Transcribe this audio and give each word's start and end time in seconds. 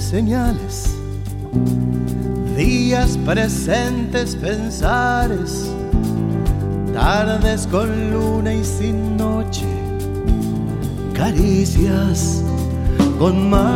Señales, 0.00 0.96
días 2.56 3.16
presentes 3.24 4.34
pensares, 4.34 5.70
tardes 6.92 7.68
con 7.68 8.10
luna 8.10 8.52
y 8.52 8.64
sin 8.64 9.16
noche, 9.16 9.68
caricias 11.14 12.42
con 13.16 13.48
mares, 13.48 13.70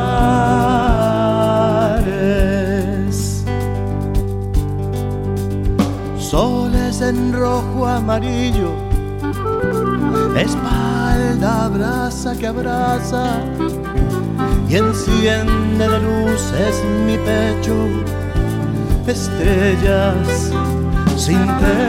soles 6.18 7.00
en 7.02 7.32
rojo 7.32 7.86
amarillo, 7.86 8.72
espalda 10.42 11.64
abraza 11.64 12.34
que 12.36 12.46
abraza 12.46 13.40
y 14.68 14.76
enciende 14.76 15.88
de 15.88 16.00
luces 16.00 16.82
mi 17.06 17.16
pecho, 17.18 17.74
estrellas 19.06 20.50
sin 21.16 21.38
techo. 21.38 21.84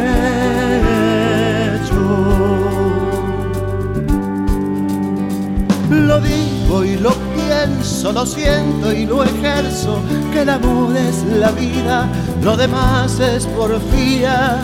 Lo 5.90 6.20
digo 6.22 6.86
y 6.86 6.98
lo 6.98 7.12
pienso, 7.36 8.12
lo 8.12 8.26
siento 8.26 8.92
y 8.92 9.06
lo 9.06 9.24
ejerzo, 9.24 10.02
que 10.32 10.42
el 10.42 10.50
amor 10.50 10.96
es 10.96 11.24
la 11.24 11.52
vida, 11.52 12.08
lo 12.44 12.56
demás 12.56 13.20
es 13.20 13.48
porfía. 13.48 14.58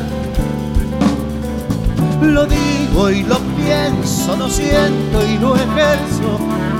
Lo 2.21 2.45
digo 2.45 3.09
y 3.09 3.23
lo 3.23 3.39
pienso, 3.63 4.35
lo 4.35 4.49
siento 4.49 5.25
y 5.25 5.37
lo 5.37 5.55
ejerzo, 5.55 6.39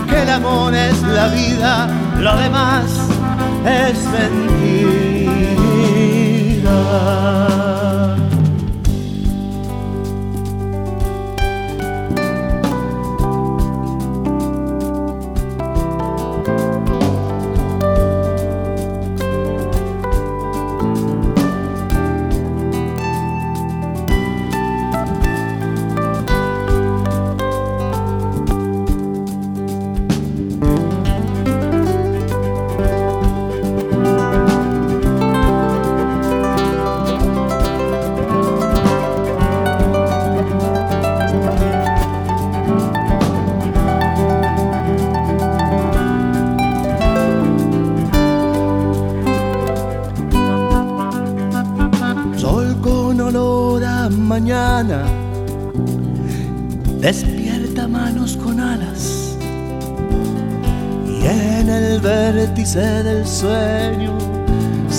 que 0.09 0.23
el 0.23 0.29
amor 0.29 0.73
es 0.73 1.01
la 1.03 1.27
vida, 1.27 1.87
lo 2.17 2.35
demás 2.37 2.85
es 3.65 3.97
mentira. 4.07 4.51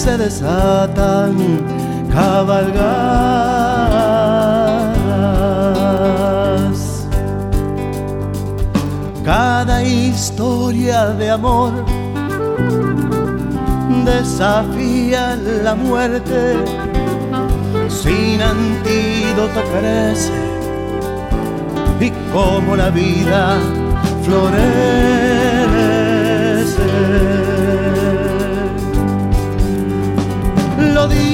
Se 0.02 0.18
desatan 0.18 1.36
cabalgadas. 2.12 2.72
Cada 9.24 9.84
historia 9.84 11.06
de 11.20 11.30
amor 11.30 11.72
desafía 14.04 15.36
la 15.36 15.76
muerte 15.76 16.56
sin 17.88 18.42
antídoto 18.42 19.60
crece 19.72 20.32
y 22.00 22.10
como 22.32 22.74
la 22.74 22.90
vida 22.90 23.56
florece. 24.24 25.41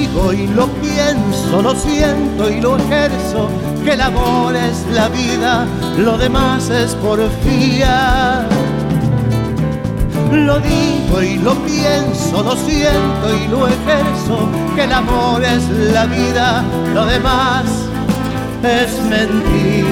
Digo 0.09 0.33
y 0.33 0.47
lo 0.47 0.67
pienso, 0.67 1.61
lo 1.61 1.75
siento 1.75 2.49
y 2.49 2.61
lo 2.61 2.77
ejerzo, 2.77 3.49
que 3.83 3.93
el 3.93 4.01
amor 4.01 4.55
es 4.55 4.85
la 4.93 5.09
vida, 5.09 5.65
lo 5.97 6.17
demás 6.17 6.69
es 6.69 6.95
porfía. 6.95 8.47
Lo 10.31 10.59
digo 10.59 11.23
y 11.23 11.37
lo 11.37 11.55
pienso, 11.65 12.43
lo 12.43 12.55
siento 12.55 13.35
y 13.43 13.47
lo 13.47 13.67
ejerzo, 13.67 14.49
que 14.75 14.83
el 14.83 14.91
amor 14.91 15.43
es 15.43 15.67
la 15.69 16.05
vida, 16.05 16.63
lo 16.93 17.05
demás 17.05 17.65
es 18.63 19.01
mentira. 19.01 19.89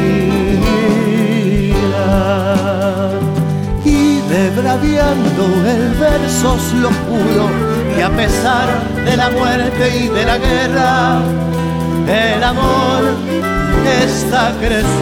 Y 3.83 4.19
debraviando 4.29 5.45
el 5.65 5.89
verso 5.95 6.57
lo 6.81 6.89
juro, 6.89 7.76
que 7.97 8.03
a 8.03 8.09
pesar 8.15 8.67
de 9.05 9.17
la 9.17 9.29
muerte 9.31 9.97
y 9.97 10.07
de 10.07 10.23
la 10.23 10.37
guerra, 10.37 11.19
el 12.07 12.43
amor 12.43 13.15
está 14.03 14.53
creciendo. 14.59 14.97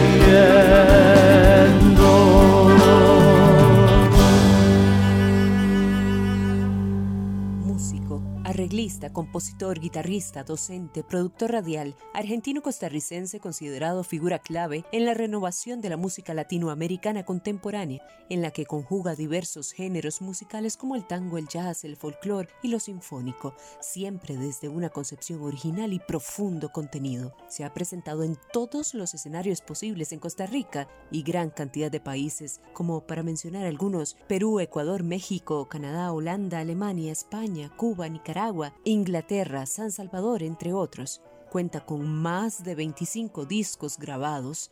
Arreglista, 8.66 9.12
compositor, 9.12 9.78
guitarrista, 9.78 10.42
docente, 10.42 11.04
productor 11.04 11.52
radial, 11.52 11.94
argentino-costarricense 12.14 13.38
considerado 13.38 14.02
figura 14.02 14.40
clave 14.40 14.84
en 14.90 15.04
la 15.04 15.14
renovación 15.14 15.80
de 15.80 15.88
la 15.88 15.96
música 15.96 16.34
latinoamericana 16.34 17.24
contemporánea, 17.24 18.02
en 18.28 18.42
la 18.42 18.50
que 18.50 18.66
conjuga 18.66 19.14
diversos 19.14 19.70
géneros 19.70 20.20
musicales 20.20 20.76
como 20.76 20.96
el 20.96 21.06
tango, 21.06 21.38
el 21.38 21.46
jazz, 21.46 21.84
el 21.84 21.96
folclore 21.96 22.48
y 22.60 22.66
lo 22.66 22.80
sinfónico, 22.80 23.54
siempre 23.80 24.36
desde 24.36 24.68
una 24.68 24.88
concepción 24.88 25.42
original 25.42 25.92
y 25.92 26.00
profundo 26.00 26.72
contenido. 26.72 27.36
Se 27.48 27.62
ha 27.62 27.72
presentado 27.72 28.24
en 28.24 28.36
todos 28.52 28.94
los 28.94 29.14
escenarios 29.14 29.60
posibles 29.60 30.10
en 30.10 30.18
Costa 30.18 30.44
Rica 30.46 30.88
y 31.12 31.22
gran 31.22 31.50
cantidad 31.50 31.88
de 31.92 32.00
países, 32.00 32.60
como 32.72 33.06
para 33.06 33.22
mencionar 33.22 33.64
algunos, 33.64 34.16
Perú, 34.26 34.58
Ecuador, 34.58 35.04
México, 35.04 35.68
Canadá, 35.68 36.12
Holanda, 36.12 36.58
Alemania, 36.58 37.12
España, 37.12 37.70
Cuba, 37.76 38.08
Nicaragua, 38.08 38.55
Inglaterra, 38.84 39.66
San 39.66 39.90
Salvador, 39.90 40.42
entre 40.42 40.72
otros. 40.72 41.20
Cuenta 41.50 41.84
con 41.84 42.06
más 42.06 42.64
de 42.64 42.74
25 42.74 43.44
discos 43.44 43.98
grabados 43.98 44.70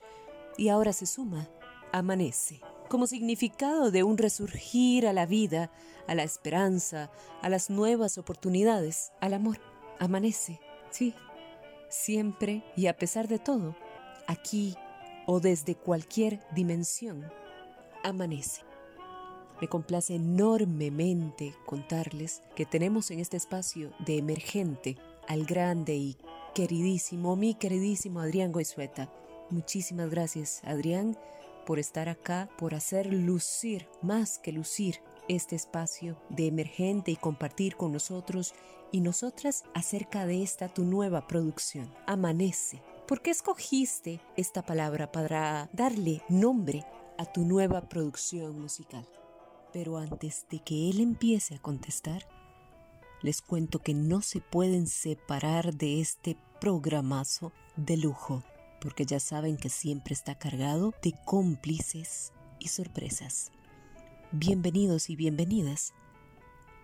y 0.56 0.68
ahora 0.68 0.92
se 0.92 1.06
suma 1.06 1.48
Amanece. 1.92 2.60
como 2.88 3.06
significado 3.06 3.90
de 3.90 4.02
un 4.02 4.18
resurgir 4.18 5.06
a 5.06 5.12
la 5.12 5.26
vida, 5.26 5.70
a 6.06 6.14
la 6.14 6.22
esperanza, 6.22 7.10
a 7.40 7.48
las 7.48 7.70
nuevas 7.70 8.18
oportunidades, 8.18 9.12
al 9.20 9.34
amor. 9.34 9.58
Amanece, 10.00 10.60
sí, 10.90 11.14
siempre 11.88 12.64
y 12.76 12.88
a 12.88 12.96
pesar 12.96 13.28
de 13.28 13.38
todo, 13.38 13.76
aquí 14.26 14.76
o 15.26 15.40
desde 15.40 15.76
cualquier 15.76 16.40
dimensión, 16.54 17.24
amanece. 18.02 18.62
Me 19.60 19.68
complace 19.68 20.14
enormemente 20.14 21.54
contarles 21.66 22.42
que 22.56 22.66
tenemos 22.66 23.10
en 23.10 23.20
este 23.20 23.36
espacio 23.36 23.92
de 24.00 24.18
emergente 24.18 24.96
al 25.28 25.44
grande 25.44 25.94
y 25.94 26.16
queridísimo, 26.54 27.36
mi 27.36 27.54
queridísimo 27.54 28.20
Adrián 28.20 28.52
Goizueta. 28.52 29.12
Muchísimas 29.50 30.10
gracias, 30.10 30.60
Adrián, 30.64 31.16
por 31.66 31.78
estar 31.78 32.08
acá, 32.08 32.48
por 32.58 32.74
hacer 32.74 33.06
lucir, 33.12 33.88
más 34.02 34.38
que 34.38 34.52
lucir, 34.52 35.00
este 35.28 35.56
espacio 35.56 36.18
de 36.28 36.46
emergente 36.46 37.10
y 37.10 37.16
compartir 37.16 37.76
con 37.76 37.92
nosotros 37.92 38.54
y 38.92 39.00
nosotras 39.00 39.64
acerca 39.74 40.26
de 40.26 40.42
esta 40.42 40.68
tu 40.68 40.84
nueva 40.84 41.26
producción, 41.26 41.92
Amanece. 42.06 42.82
¿Por 43.08 43.22
qué 43.22 43.30
escogiste 43.30 44.20
esta 44.36 44.62
palabra 44.62 45.10
para 45.10 45.68
darle 45.72 46.22
nombre 46.28 46.84
a 47.18 47.24
tu 47.24 47.42
nueva 47.42 47.88
producción 47.88 48.60
musical? 48.60 49.06
Pero 49.74 49.98
antes 49.98 50.46
de 50.50 50.60
que 50.60 50.88
él 50.88 51.00
empiece 51.00 51.56
a 51.56 51.58
contestar, 51.58 52.22
les 53.22 53.42
cuento 53.42 53.80
que 53.80 53.92
no 53.92 54.20
se 54.20 54.40
pueden 54.40 54.86
separar 54.86 55.74
de 55.74 56.00
este 56.00 56.36
programazo 56.60 57.50
de 57.74 57.96
lujo, 57.96 58.44
porque 58.80 59.04
ya 59.04 59.18
saben 59.18 59.56
que 59.56 59.70
siempre 59.70 60.14
está 60.14 60.36
cargado 60.36 60.94
de 61.02 61.12
cómplices 61.24 62.32
y 62.60 62.68
sorpresas. 62.68 63.50
Bienvenidos 64.30 65.10
y 65.10 65.16
bienvenidas 65.16 65.92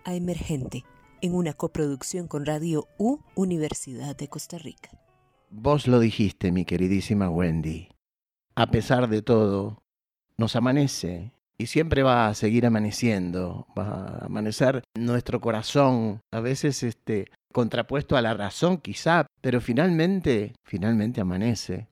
a 0.05 0.17
Emergente, 0.17 0.85
en 1.21 1.37
una 1.37 1.53
coproducción 1.53 2.27
con 2.27 2.45
Radio 2.45 2.89
U 2.99 3.21
Universidad 3.37 4.17
de 4.17 4.27
Costa 4.27 4.59
Rica. 4.59 4.91
Vos 5.49 5.87
lo 5.87 6.01
dijiste, 6.01 6.51
mi 6.51 6.65
queridísima 6.65 7.31
Wendy. 7.31 7.87
A 8.57 8.73
pesar 8.73 9.09
de 9.09 9.23
todo, 9.23 9.81
nos 10.37 10.57
amanece 10.57 11.33
y 11.61 11.67
siempre 11.67 12.03
va 12.03 12.29
a 12.29 12.35
seguir 12.35 12.65
amaneciendo, 12.65 13.67
va 13.79 13.85
a 13.85 14.25
amanecer 14.25 14.83
nuestro 14.97 15.43
corazón, 15.43 16.21
a 16.33 16.41
veces 16.41 16.83
este 16.83 17.31
contrapuesto 17.53 18.17
a 18.17 18.23
la 18.23 18.33
razón 18.33 18.79
quizá, 18.79 19.27
pero 19.43 19.61
finalmente, 19.61 20.55
finalmente 20.65 21.21
amanece. 21.21 21.89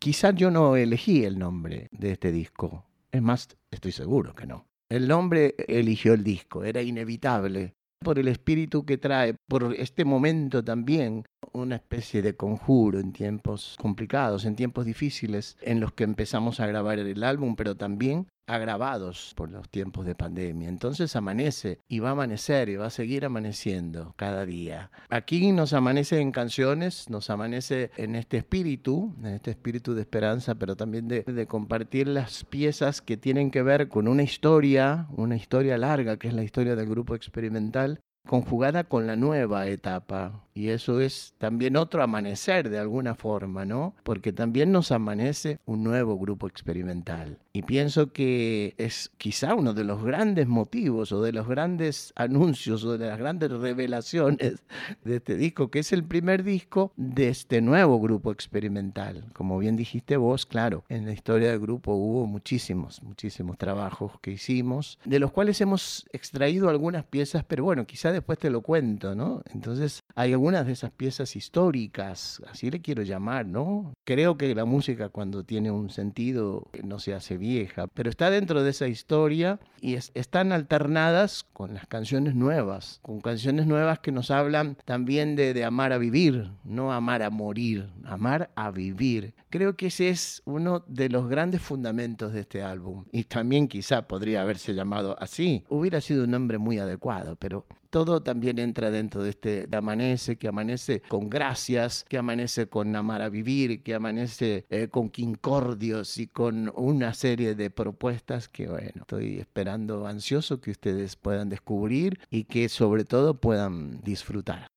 Quizá 0.00 0.32
yo 0.32 0.50
no 0.50 0.74
elegí 0.74 1.24
el 1.24 1.38
nombre 1.38 1.86
de 1.92 2.12
este 2.12 2.32
disco, 2.32 2.84
es 3.12 3.22
más, 3.22 3.48
estoy 3.70 3.92
seguro 3.92 4.34
que 4.34 4.46
no. 4.46 4.66
El 4.90 5.06
nombre 5.06 5.54
eligió 5.68 6.14
el 6.14 6.24
disco, 6.24 6.64
era 6.64 6.82
inevitable 6.82 7.74
por 8.02 8.18
el 8.18 8.26
espíritu 8.26 8.84
que 8.84 8.98
trae, 8.98 9.36
por 9.48 9.72
este 9.74 10.04
momento 10.04 10.64
también, 10.64 11.24
una 11.52 11.76
especie 11.76 12.22
de 12.22 12.34
conjuro 12.34 13.00
en 13.00 13.12
tiempos 13.12 13.76
complicados, 13.80 14.44
en 14.44 14.56
tiempos 14.56 14.84
difíciles, 14.84 15.56
en 15.60 15.80
los 15.80 15.92
que 15.92 16.04
empezamos 16.04 16.60
a 16.60 16.66
grabar 16.66 16.98
el 16.98 17.24
álbum, 17.24 17.56
pero 17.56 17.74
también 17.74 18.26
agravados 18.46 19.32
por 19.36 19.50
los 19.50 19.68
tiempos 19.68 20.04
de 20.04 20.14
pandemia. 20.14 20.68
Entonces 20.68 21.14
amanece 21.16 21.78
y 21.88 22.00
va 22.00 22.10
a 22.10 22.12
amanecer 22.12 22.68
y 22.68 22.76
va 22.76 22.86
a 22.86 22.90
seguir 22.90 23.24
amaneciendo 23.24 24.14
cada 24.16 24.44
día. 24.44 24.90
Aquí 25.08 25.52
nos 25.52 25.72
amanece 25.72 26.20
en 26.20 26.32
canciones, 26.32 27.08
nos 27.08 27.30
amanece 27.30 27.90
en 27.96 28.16
este 28.16 28.38
espíritu, 28.38 29.14
en 29.20 29.26
este 29.26 29.52
espíritu 29.52 29.94
de 29.94 30.02
esperanza, 30.02 30.54
pero 30.56 30.76
también 30.76 31.08
de, 31.08 31.22
de 31.22 31.46
compartir 31.46 32.08
las 32.08 32.44
piezas 32.44 33.00
que 33.00 33.16
tienen 33.16 33.50
que 33.50 33.62
ver 33.62 33.88
con 33.88 34.08
una 34.08 34.22
historia, 34.22 35.06
una 35.16 35.36
historia 35.36 35.78
larga, 35.78 36.16
que 36.16 36.28
es 36.28 36.34
la 36.34 36.44
historia 36.44 36.76
del 36.76 36.88
grupo 36.88 37.14
experimental, 37.14 38.00
conjugada 38.26 38.84
con 38.84 39.06
la 39.06 39.16
nueva 39.16 39.66
etapa. 39.66 40.44
Y 40.54 40.68
eso 40.68 41.00
es 41.00 41.34
también 41.38 41.76
otro 41.76 42.02
amanecer 42.02 42.68
de 42.68 42.78
alguna 42.78 43.14
forma, 43.14 43.64
¿no? 43.64 43.94
Porque 44.02 44.32
también 44.32 44.70
nos 44.70 44.92
amanece 44.92 45.58
un 45.64 45.82
nuevo 45.82 46.18
grupo 46.18 46.46
experimental. 46.46 47.38
Y 47.54 47.62
pienso 47.62 48.12
que 48.12 48.74
es 48.76 49.10
quizá 49.16 49.54
uno 49.54 49.72
de 49.72 49.84
los 49.84 50.04
grandes 50.04 50.46
motivos 50.46 51.10
o 51.12 51.22
de 51.22 51.32
los 51.32 51.48
grandes 51.48 52.12
anuncios 52.16 52.84
o 52.84 52.98
de 52.98 53.06
las 53.06 53.18
grandes 53.18 53.50
revelaciones 53.50 54.62
de 55.04 55.16
este 55.16 55.36
disco, 55.36 55.70
que 55.70 55.78
es 55.78 55.92
el 55.92 56.04
primer 56.04 56.44
disco 56.44 56.92
de 56.96 57.28
este 57.28 57.62
nuevo 57.62 57.98
grupo 57.98 58.30
experimental. 58.30 59.24
Como 59.32 59.58
bien 59.58 59.76
dijiste 59.76 60.18
vos, 60.18 60.44
claro, 60.44 60.84
en 60.90 61.06
la 61.06 61.12
historia 61.12 61.50
del 61.50 61.60
grupo 61.60 61.94
hubo 61.94 62.26
muchísimos, 62.26 63.02
muchísimos 63.02 63.56
trabajos 63.56 64.12
que 64.20 64.32
hicimos, 64.32 64.98
de 65.06 65.18
los 65.18 65.32
cuales 65.32 65.60
hemos 65.62 66.06
extraído 66.12 66.68
algunas 66.68 67.04
piezas, 67.04 67.44
pero 67.44 67.64
bueno, 67.64 67.86
quizá 67.86 68.11
después 68.12 68.38
te 68.38 68.50
lo 68.50 68.62
cuento, 68.62 69.14
¿no? 69.14 69.42
Entonces 69.52 70.00
hay 70.14 70.32
algunas 70.32 70.66
de 70.66 70.72
esas 70.72 70.90
piezas 70.90 71.36
históricas, 71.36 72.42
así 72.50 72.70
le 72.70 72.80
quiero 72.80 73.02
llamar, 73.02 73.46
¿no? 73.46 73.92
Creo 74.04 74.36
que 74.36 74.54
la 74.54 74.64
música 74.64 75.08
cuando 75.08 75.44
tiene 75.44 75.70
un 75.70 75.90
sentido 75.90 76.68
no 76.84 76.98
se 76.98 77.14
hace 77.14 77.36
vieja, 77.36 77.86
pero 77.88 78.10
está 78.10 78.30
dentro 78.30 78.62
de 78.62 78.70
esa 78.70 78.88
historia 78.88 79.60
y 79.80 79.94
están 79.94 80.52
alternadas 80.52 81.44
con 81.52 81.74
las 81.74 81.86
canciones 81.86 82.34
nuevas, 82.34 83.00
con 83.02 83.20
canciones 83.20 83.66
nuevas 83.66 83.98
que 84.00 84.12
nos 84.12 84.30
hablan 84.30 84.76
también 84.84 85.36
de, 85.36 85.54
de 85.54 85.64
amar 85.64 85.92
a 85.92 85.98
vivir, 85.98 86.50
no 86.64 86.92
amar 86.92 87.22
a 87.22 87.30
morir, 87.30 87.90
amar 88.04 88.50
a 88.54 88.70
vivir. 88.70 89.34
Creo 89.50 89.76
que 89.76 89.86
ese 89.86 90.08
es 90.08 90.42
uno 90.44 90.84
de 90.86 91.08
los 91.08 91.28
grandes 91.28 91.62
fundamentos 91.62 92.32
de 92.32 92.40
este 92.40 92.62
álbum 92.62 93.04
y 93.12 93.24
también 93.24 93.68
quizá 93.68 94.06
podría 94.08 94.42
haberse 94.42 94.74
llamado 94.74 95.16
así. 95.20 95.64
Hubiera 95.68 96.00
sido 96.00 96.24
un 96.24 96.30
nombre 96.30 96.58
muy 96.58 96.78
adecuado, 96.78 97.36
pero 97.36 97.66
todo 97.92 98.22
también 98.22 98.58
entra 98.58 98.90
dentro 98.90 99.22
de 99.22 99.30
este 99.30 99.68
amanece, 99.70 100.36
que 100.36 100.48
amanece 100.48 101.02
con 101.02 101.28
gracias, 101.28 102.06
que 102.08 102.16
amanece 102.16 102.66
con 102.66 102.96
amar 102.96 103.20
a 103.20 103.28
vivir, 103.28 103.82
que 103.82 103.94
amanece 103.94 104.64
eh, 104.70 104.88
con 104.88 105.10
quincordios 105.10 106.16
y 106.16 106.26
con 106.26 106.72
una 106.74 107.12
serie 107.12 107.54
de 107.54 107.68
propuestas 107.68 108.48
que, 108.48 108.66
bueno, 108.66 109.02
estoy 109.02 109.38
esperando 109.38 110.06
ansioso 110.06 110.58
que 110.62 110.70
ustedes 110.70 111.16
puedan 111.16 111.50
descubrir 111.50 112.18
y 112.30 112.44
que 112.44 112.70
sobre 112.70 113.04
todo 113.04 113.34
puedan 113.34 114.00
disfrutar. 114.00 114.68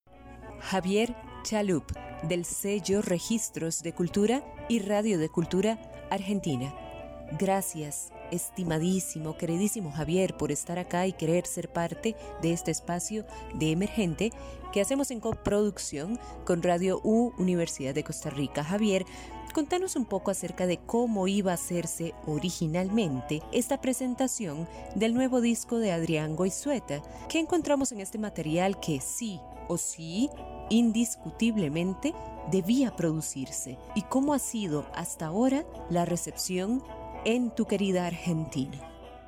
Javier 0.60 1.16
Chalup, 1.42 1.90
del 2.28 2.44
sello 2.44 3.00
Registros 3.00 3.82
de 3.82 3.94
Cultura 3.94 4.44
y 4.68 4.80
Radio 4.80 5.18
de 5.18 5.30
Cultura 5.30 5.80
Argentina. 6.10 6.85
Gracias 7.32 8.12
estimadísimo, 8.30 9.36
queridísimo 9.36 9.90
Javier, 9.90 10.36
por 10.36 10.52
estar 10.52 10.78
acá 10.78 11.06
y 11.06 11.12
querer 11.12 11.46
ser 11.46 11.68
parte 11.68 12.16
de 12.42 12.52
este 12.52 12.70
espacio 12.70 13.24
de 13.54 13.72
emergente 13.72 14.32
que 14.72 14.80
hacemos 14.80 15.10
en 15.10 15.20
coproducción 15.20 16.18
con 16.44 16.62
Radio 16.62 17.00
U 17.02 17.32
Universidad 17.38 17.94
de 17.94 18.04
Costa 18.04 18.30
Rica. 18.30 18.62
Javier, 18.62 19.04
contanos 19.54 19.96
un 19.96 20.04
poco 20.04 20.30
acerca 20.30 20.66
de 20.66 20.78
cómo 20.78 21.28
iba 21.28 21.50
a 21.50 21.54
hacerse 21.54 22.14
originalmente 22.26 23.42
esta 23.52 23.80
presentación 23.80 24.68
del 24.94 25.14
nuevo 25.14 25.40
disco 25.40 25.78
de 25.78 25.92
Adrián 25.92 26.36
Goizueta. 26.36 27.02
¿Qué 27.28 27.38
encontramos 27.38 27.90
en 27.92 28.00
este 28.00 28.18
material 28.18 28.78
que 28.80 29.00
sí 29.00 29.40
o 29.68 29.78
sí, 29.78 30.30
indiscutiblemente, 30.68 32.14
debía 32.50 32.94
producirse? 32.94 33.78
¿Y 33.94 34.02
cómo 34.02 34.34
ha 34.34 34.38
sido 34.38 34.86
hasta 34.94 35.26
ahora 35.26 35.64
la 35.90 36.04
recepción 36.04 36.82
en 37.26 37.52
tu 37.52 37.66
querida 37.66 38.06
Argentina. 38.06 38.78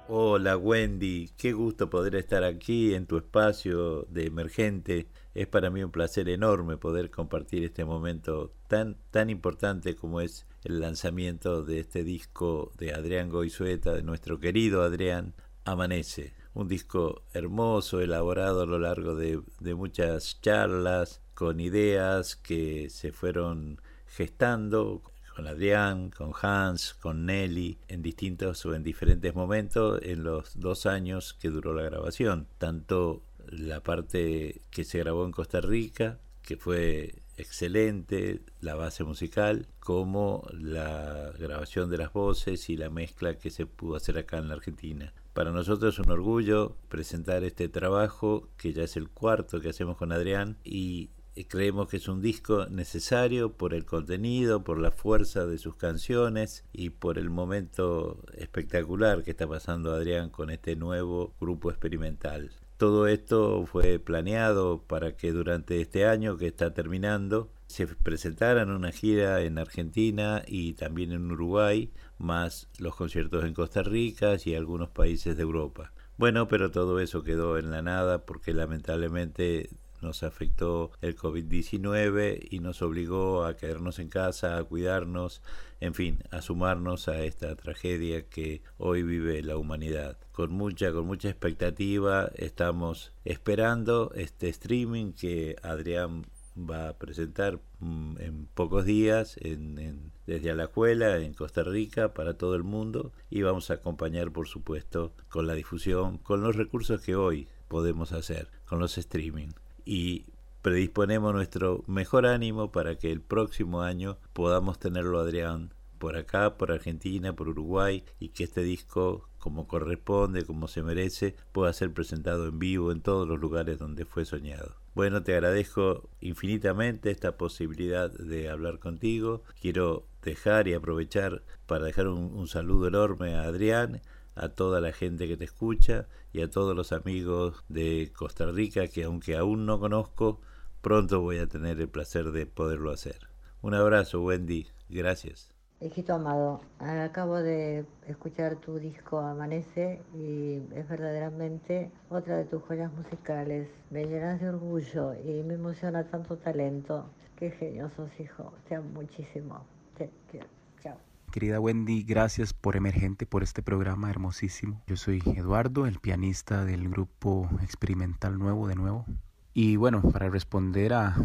Hola 0.06 0.56
Wendy, 0.56 1.32
qué 1.36 1.52
gusto 1.52 1.90
poder 1.90 2.14
estar 2.14 2.44
aquí 2.44 2.94
en 2.94 3.06
tu 3.06 3.16
espacio 3.16 4.02
de 4.08 4.26
emergente. 4.26 5.08
Es 5.34 5.48
para 5.48 5.68
mí 5.68 5.82
un 5.82 5.90
placer 5.90 6.28
enorme 6.28 6.76
poder 6.76 7.10
compartir 7.10 7.64
este 7.64 7.84
momento 7.84 8.52
tan, 8.68 8.98
tan 9.10 9.30
importante 9.30 9.96
como 9.96 10.20
es 10.20 10.46
el 10.62 10.78
lanzamiento 10.78 11.64
de 11.64 11.80
este 11.80 12.04
disco 12.04 12.70
de 12.78 12.94
Adrián 12.94 13.30
Goizueta, 13.30 13.92
de 13.92 14.04
nuestro 14.04 14.38
querido 14.38 14.82
Adrián, 14.82 15.34
Amanece. 15.64 16.34
Un 16.54 16.68
disco 16.68 17.24
hermoso, 17.32 18.00
elaborado 18.00 18.62
a 18.62 18.66
lo 18.66 18.78
largo 18.78 19.16
de, 19.16 19.42
de 19.58 19.74
muchas 19.74 20.40
charlas, 20.40 21.20
con 21.34 21.58
ideas 21.58 22.36
que 22.36 22.90
se 22.90 23.10
fueron 23.10 23.80
gestando 24.06 25.02
con 25.38 25.46
Adrián, 25.46 26.10
con 26.10 26.32
Hans, 26.42 26.94
con 26.94 27.24
Nelly, 27.24 27.78
en 27.86 28.02
distintos 28.02 28.66
o 28.66 28.74
en 28.74 28.82
diferentes 28.82 29.36
momentos 29.36 30.00
en 30.02 30.24
los 30.24 30.58
dos 30.58 30.84
años 30.84 31.32
que 31.32 31.48
duró 31.48 31.74
la 31.74 31.84
grabación. 31.84 32.48
Tanto 32.58 33.22
la 33.46 33.80
parte 33.80 34.62
que 34.72 34.82
se 34.82 34.98
grabó 34.98 35.24
en 35.24 35.30
Costa 35.30 35.60
Rica, 35.60 36.18
que 36.42 36.56
fue 36.56 37.22
excelente, 37.36 38.40
la 38.60 38.74
base 38.74 39.04
musical, 39.04 39.68
como 39.78 40.44
la 40.50 41.30
grabación 41.38 41.88
de 41.88 41.98
las 41.98 42.12
voces 42.12 42.68
y 42.68 42.76
la 42.76 42.90
mezcla 42.90 43.38
que 43.38 43.50
se 43.50 43.64
pudo 43.64 43.94
hacer 43.94 44.18
acá 44.18 44.38
en 44.38 44.48
la 44.48 44.54
Argentina. 44.54 45.14
Para 45.34 45.52
nosotros 45.52 45.94
es 45.94 46.04
un 46.04 46.10
orgullo 46.10 46.76
presentar 46.88 47.44
este 47.44 47.68
trabajo, 47.68 48.48
que 48.56 48.72
ya 48.72 48.82
es 48.82 48.96
el 48.96 49.08
cuarto 49.08 49.60
que 49.60 49.68
hacemos 49.68 49.96
con 49.98 50.10
Adrián, 50.10 50.56
y 50.64 51.10
creemos 51.44 51.88
que 51.88 51.98
es 51.98 52.08
un 52.08 52.20
disco 52.20 52.66
necesario 52.66 53.52
por 53.52 53.74
el 53.74 53.84
contenido, 53.84 54.64
por 54.64 54.78
la 54.78 54.90
fuerza 54.90 55.46
de 55.46 55.58
sus 55.58 55.76
canciones 55.76 56.64
y 56.72 56.90
por 56.90 57.18
el 57.18 57.30
momento 57.30 58.22
espectacular 58.34 59.22
que 59.22 59.30
está 59.32 59.46
pasando 59.46 59.92
Adrián 59.92 60.30
con 60.30 60.50
este 60.50 60.76
nuevo 60.76 61.34
grupo 61.40 61.70
experimental. 61.70 62.50
Todo 62.78 63.08
esto 63.08 63.66
fue 63.66 63.98
planeado 63.98 64.82
para 64.86 65.16
que 65.16 65.32
durante 65.32 65.80
este 65.80 66.06
año 66.06 66.36
que 66.36 66.46
está 66.46 66.74
terminando 66.74 67.50
se 67.66 67.86
presentaran 67.86 68.70
una 68.70 68.92
gira 68.92 69.42
en 69.42 69.58
Argentina 69.58 70.42
y 70.46 70.74
también 70.74 71.12
en 71.12 71.30
Uruguay, 71.30 71.90
más 72.18 72.68
los 72.78 72.94
conciertos 72.94 73.44
en 73.44 73.54
Costa 73.54 73.82
Rica 73.82 74.36
y 74.44 74.54
algunos 74.54 74.90
países 74.90 75.36
de 75.36 75.42
Europa. 75.42 75.92
Bueno, 76.16 76.48
pero 76.48 76.70
todo 76.70 76.98
eso 77.00 77.22
quedó 77.22 77.58
en 77.58 77.70
la 77.70 77.82
nada 77.82 78.24
porque 78.24 78.54
lamentablemente 78.54 79.70
nos 80.02 80.22
afectó 80.22 80.90
el 81.00 81.16
COVID-19 81.16 82.48
y 82.50 82.60
nos 82.60 82.82
obligó 82.82 83.44
a 83.44 83.56
quedarnos 83.56 83.98
en 83.98 84.08
casa, 84.08 84.58
a 84.58 84.64
cuidarnos, 84.64 85.42
en 85.80 85.94
fin, 85.94 86.18
a 86.30 86.42
sumarnos 86.42 87.08
a 87.08 87.22
esta 87.22 87.54
tragedia 87.56 88.28
que 88.28 88.62
hoy 88.78 89.02
vive 89.02 89.42
la 89.42 89.56
humanidad. 89.56 90.18
Con 90.32 90.52
mucha, 90.52 90.92
con 90.92 91.06
mucha 91.06 91.28
expectativa 91.28 92.30
estamos 92.36 93.12
esperando 93.24 94.12
este 94.14 94.48
streaming 94.48 95.12
que 95.12 95.56
Adrián 95.62 96.26
va 96.58 96.88
a 96.88 96.98
presentar 96.98 97.60
mm, 97.80 98.16
en 98.18 98.48
pocos 98.54 98.84
días 98.84 99.36
en, 99.40 100.12
desde 100.26 100.50
Alajuela, 100.50 101.18
en 101.18 101.34
Costa 101.34 101.62
Rica, 101.62 102.14
para 102.14 102.34
todo 102.34 102.54
el 102.54 102.64
mundo 102.64 103.12
y 103.30 103.42
vamos 103.42 103.70
a 103.70 103.74
acompañar, 103.74 104.32
por 104.32 104.48
supuesto, 104.48 105.12
con 105.28 105.46
la 105.46 105.54
difusión, 105.54 106.18
con 106.18 106.42
los 106.42 106.56
recursos 106.56 107.00
que 107.02 107.16
hoy 107.16 107.48
podemos 107.68 108.12
hacer, 108.12 108.48
con 108.66 108.78
los 108.78 108.98
streaming. 108.98 109.48
Y 109.90 110.26
predisponemos 110.60 111.32
nuestro 111.32 111.82
mejor 111.86 112.26
ánimo 112.26 112.70
para 112.70 112.98
que 112.98 113.10
el 113.10 113.22
próximo 113.22 113.80
año 113.80 114.18
podamos 114.34 114.78
tenerlo, 114.78 115.18
Adrián, 115.18 115.72
por 115.96 116.18
acá, 116.18 116.58
por 116.58 116.70
Argentina, 116.70 117.34
por 117.34 117.48
Uruguay, 117.48 118.04
y 118.20 118.28
que 118.28 118.44
este 118.44 118.62
disco, 118.62 119.30
como 119.38 119.66
corresponde, 119.66 120.44
como 120.44 120.68
se 120.68 120.82
merece, 120.82 121.36
pueda 121.52 121.72
ser 121.72 121.94
presentado 121.94 122.48
en 122.48 122.58
vivo 122.58 122.92
en 122.92 123.00
todos 123.00 123.26
los 123.26 123.40
lugares 123.40 123.78
donde 123.78 124.04
fue 124.04 124.26
soñado. 124.26 124.76
Bueno, 124.94 125.22
te 125.22 125.32
agradezco 125.32 126.10
infinitamente 126.20 127.10
esta 127.10 127.38
posibilidad 127.38 128.10
de 128.10 128.50
hablar 128.50 128.80
contigo. 128.80 129.42
Quiero 129.58 130.04
dejar 130.22 130.68
y 130.68 130.74
aprovechar 130.74 131.44
para 131.66 131.86
dejar 131.86 132.08
un, 132.08 132.46
saludo 132.46 132.88
enorme 132.88 133.36
a 133.36 133.44
Adrián, 133.44 134.02
a 134.38 134.50
toda 134.50 134.80
la 134.80 134.92
gente 134.92 135.26
que 135.28 135.36
te 135.36 135.44
escucha 135.44 136.06
y 136.32 136.42
a 136.42 136.50
todos 136.50 136.74
los 136.76 136.92
amigos 136.92 137.64
de 137.68 138.12
Costa 138.16 138.46
Rica 138.46 138.88
que 138.88 139.04
aunque 139.04 139.36
aún 139.36 139.66
no 139.66 139.80
conozco, 139.80 140.40
pronto 140.80 141.20
voy 141.20 141.38
a 141.38 141.48
tener 141.48 141.80
el 141.80 141.88
placer 141.88 142.32
de 142.32 142.46
poderlo 142.46 142.90
hacer. 142.90 143.28
Un 143.62 143.74
abrazo, 143.74 144.22
Wendy. 144.22 144.68
Gracias. 144.88 145.52
Hijito 145.80 146.14
amado, 146.14 146.60
acabo 146.80 147.36
de 147.36 147.84
escuchar 148.08 148.56
tu 148.56 148.80
disco 148.80 149.20
Amanece 149.20 150.02
y 150.12 150.60
es 150.74 150.88
verdaderamente 150.88 151.92
otra 152.10 152.36
de 152.36 152.46
tus 152.46 152.62
joyas 152.64 152.92
musicales. 152.92 153.68
Me 153.90 154.04
llenas 154.04 154.40
de 154.40 154.48
orgullo 154.48 155.14
y 155.14 155.44
me 155.44 155.54
emociona 155.54 156.02
tanto 156.10 156.36
talento. 156.36 157.10
Qué 157.36 157.52
genio 157.52 157.90
sos, 157.94 158.10
hijo. 158.18 158.52
Te 158.68 158.74
amo 158.74 158.88
muchísimo. 158.88 159.64
Te 159.96 160.10
quiero. 160.28 160.48
Chao. 160.82 161.07
Querida 161.30 161.60
Wendy, 161.60 162.04
gracias 162.04 162.54
por 162.54 162.74
Emergente, 162.74 163.26
por 163.26 163.42
este 163.42 163.62
programa 163.62 164.08
hermosísimo. 164.08 164.82
Yo 164.86 164.96
soy 164.96 165.22
Eduardo, 165.36 165.86
el 165.86 165.98
pianista 165.98 166.64
del 166.64 166.88
grupo 166.88 167.50
experimental 167.62 168.38
nuevo 168.38 168.66
de 168.66 168.74
nuevo. 168.74 169.04
Y 169.52 169.76
bueno, 169.76 170.00
para 170.00 170.30
responder 170.30 170.94
a 170.94 171.16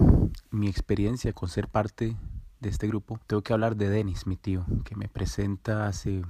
mi 0.52 0.68
experiencia 0.68 1.32
con 1.32 1.48
ser 1.48 1.70
parte 1.70 2.18
de 2.60 2.70
este 2.70 2.88
grupo, 2.88 3.18
tengo 3.28 3.44
que 3.44 3.54
hablar 3.54 3.78
de 3.78 3.90
Denis, 3.90 4.28
mi 4.28 4.36
tío, 4.36 4.66
que 4.84 4.96
me 4.96 5.08
presenta 5.08 5.88
hace 5.88 6.22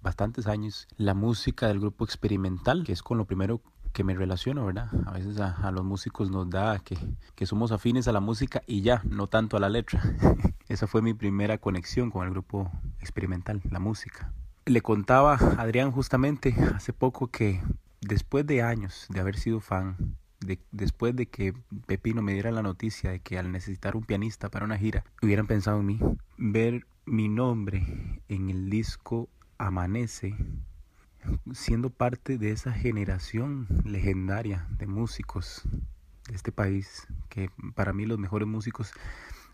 bastantes 0.00 0.48
años 0.48 0.88
la 0.96 1.14
música 1.14 1.68
del 1.68 1.78
grupo 1.78 2.04
experimental, 2.04 2.82
que 2.84 2.92
es 2.92 3.02
con 3.04 3.18
lo 3.18 3.24
primero 3.24 3.60
que 3.92 4.04
me 4.04 4.14
relaciono, 4.14 4.66
¿verdad? 4.66 4.88
A 5.06 5.12
veces 5.12 5.38
a, 5.38 5.70
los 5.70 5.84
músicos 5.84 6.30
nos 6.30 6.48
da 6.50 6.78
que, 6.78 6.96
que, 7.34 7.46
somos 7.46 7.72
afines 7.72 8.08
a 8.08 8.12
la 8.12 8.20
música 8.20 8.62
y 8.66 8.82
ya, 8.82 9.02
no 9.04 9.26
tanto 9.26 9.56
a 9.56 9.60
la 9.60 9.68
letra. 9.68 10.02
Esa 10.68 10.86
fue 10.86 11.02
mi 11.02 11.14
primera 11.14 11.58
conexión 11.58 12.10
con 12.10 12.26
el 12.26 12.30
grupo 12.30 12.70
experimental, 13.00 13.60
la 13.70 13.78
música. 13.78 14.32
Le 14.64 14.80
contaba 14.80 15.34
a 15.34 15.62
Adrián 15.62 15.90
justamente 15.90 16.54
hace 16.74 16.92
poco 16.92 17.28
que 17.28 17.60
después 18.00 18.46
de 18.46 18.62
años 18.62 19.06
de 19.08 19.20
haber 19.20 19.36
sido 19.36 19.60
fan 19.60 20.16
después 20.70 21.14
de 21.14 21.26
que 21.26 21.54
Pepino 21.86 22.22
me 22.22 22.32
diera 22.32 22.50
la 22.50 22.62
noticia 22.62 23.10
de 23.10 23.20
que 23.20 23.38
al 23.38 23.52
necesitar 23.52 23.96
un 23.96 24.04
pianista 24.04 24.50
para 24.50 24.64
una 24.64 24.78
gira, 24.78 25.04
hubieran 25.22 25.46
pensado 25.46 25.80
en 25.80 25.86
mí, 25.86 26.00
ver 26.36 26.86
mi 27.04 27.28
nombre 27.28 28.20
en 28.28 28.50
el 28.50 28.70
disco 28.70 29.28
Amanece, 29.58 30.34
siendo 31.52 31.90
parte 31.90 32.38
de 32.38 32.50
esa 32.50 32.72
generación 32.72 33.66
legendaria 33.84 34.66
de 34.78 34.86
músicos 34.86 35.62
de 36.28 36.34
este 36.34 36.52
país, 36.52 37.06
que 37.28 37.50
para 37.74 37.92
mí 37.92 38.06
los 38.06 38.18
mejores 38.18 38.48
músicos 38.48 38.92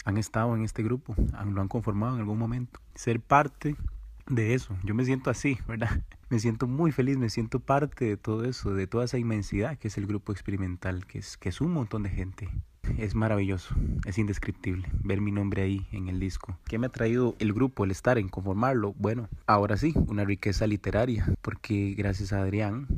han 0.05 0.17
estado 0.17 0.55
en 0.57 0.63
este 0.63 0.83
grupo, 0.83 1.15
lo 1.17 1.61
han 1.61 1.69
conformado 1.69 2.15
en 2.15 2.21
algún 2.21 2.39
momento. 2.39 2.81
Ser 2.95 3.21
parte 3.21 3.77
de 4.27 4.55
eso. 4.55 4.77
Yo 4.85 4.95
me 4.95 5.05
siento 5.05 5.31
así, 5.31 5.59
¿verdad? 5.67 6.03
Me 6.31 6.39
siento 6.39 6.67
muy 6.67 6.93
feliz, 6.93 7.17
me 7.17 7.31
siento 7.31 7.59
parte 7.59 8.05
de 8.05 8.19
todo 8.19 8.45
eso, 8.45 8.75
de 8.75 8.87
toda 8.87 9.07
esa 9.07 9.17
inmensidad 9.17 9.79
que 9.79 9.89
es 9.89 9.97
el 9.97 10.07
grupo 10.07 10.31
experimental, 10.31 11.07
que 11.07 11.21
es, 11.21 11.39
que 11.39 11.49
es 11.49 11.63
un 11.63 11.73
montón 11.73 12.03
de 12.03 12.11
gente. 12.11 12.51
Es 12.99 13.15
maravilloso, 13.15 13.77
es 14.07 14.19
indescriptible 14.19 14.89
ver 15.05 15.21
mi 15.21 15.31
nombre 15.31 15.63
ahí 15.63 15.87
en 15.93 16.09
el 16.09 16.19
disco. 16.19 16.59
¿Qué 16.65 16.79
me 16.79 16.89
ha 16.89 16.91
traído 16.91 17.37
el 17.39 17.53
grupo, 17.53 17.85
el 17.85 17.93
estar 17.93 18.19
en 18.19 18.29
conformarlo? 18.29 18.93
Bueno, 18.99 19.29
ahora 19.47 19.77
sí, 19.77 19.95
una 20.09 20.25
riqueza 20.25 20.67
literaria, 20.67 21.33
porque 21.41 21.95
gracias 21.97 22.33
a 22.33 22.43
Adrián 22.43 22.89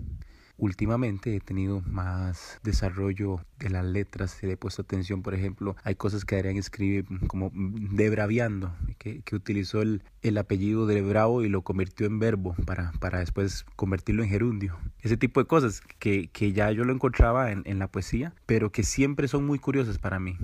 últimamente 0.61 1.35
he 1.35 1.40
tenido 1.40 1.81
más 1.87 2.61
desarrollo 2.62 3.40
de 3.59 3.71
las 3.71 3.85
letras, 3.85 4.43
he 4.43 4.57
puesto 4.57 4.83
atención, 4.83 5.23
por 5.23 5.35
ejemplo, 5.35 5.75
hay 5.83 5.95
cosas 5.95 6.25
que 6.25 6.37
Adrián 6.37 6.57
escribe 6.57 7.05
como 7.26 7.50
debraviando, 7.55 8.73
que, 8.99 9.23
que 9.23 9.35
utilizó 9.35 9.83
el, 9.83 10.02
el 10.23 10.38
apellido 10.38 10.87
de 10.87 11.00
Bravo 11.02 11.43
y 11.43 11.49
lo 11.49 11.62
convirtió 11.62 12.07
en 12.07 12.19
verbo 12.19 12.55
para, 12.67 12.93
para 13.00 13.21
después 13.21 13.64
convertirlo 13.76 14.23
en 14.23 14.29
gerundio. 14.29 14.76
Ese 15.00 15.17
tipo 15.17 15.40
de 15.40 15.47
cosas 15.47 15.81
que, 15.99 16.29
que 16.29 16.52
ya 16.52 16.71
yo 16.73 16.85
lo 16.85 16.93
encontraba 16.93 17.50
en, 17.52 17.79
la 17.79 17.87
poesía, 17.87 18.35
pero 18.45 18.71
que 18.71 18.83
siempre 18.83 19.26
son 19.26 19.47
muy 19.47 19.59
curiosas 19.59 19.99
para 19.99 20.19
mí. 20.19 20.37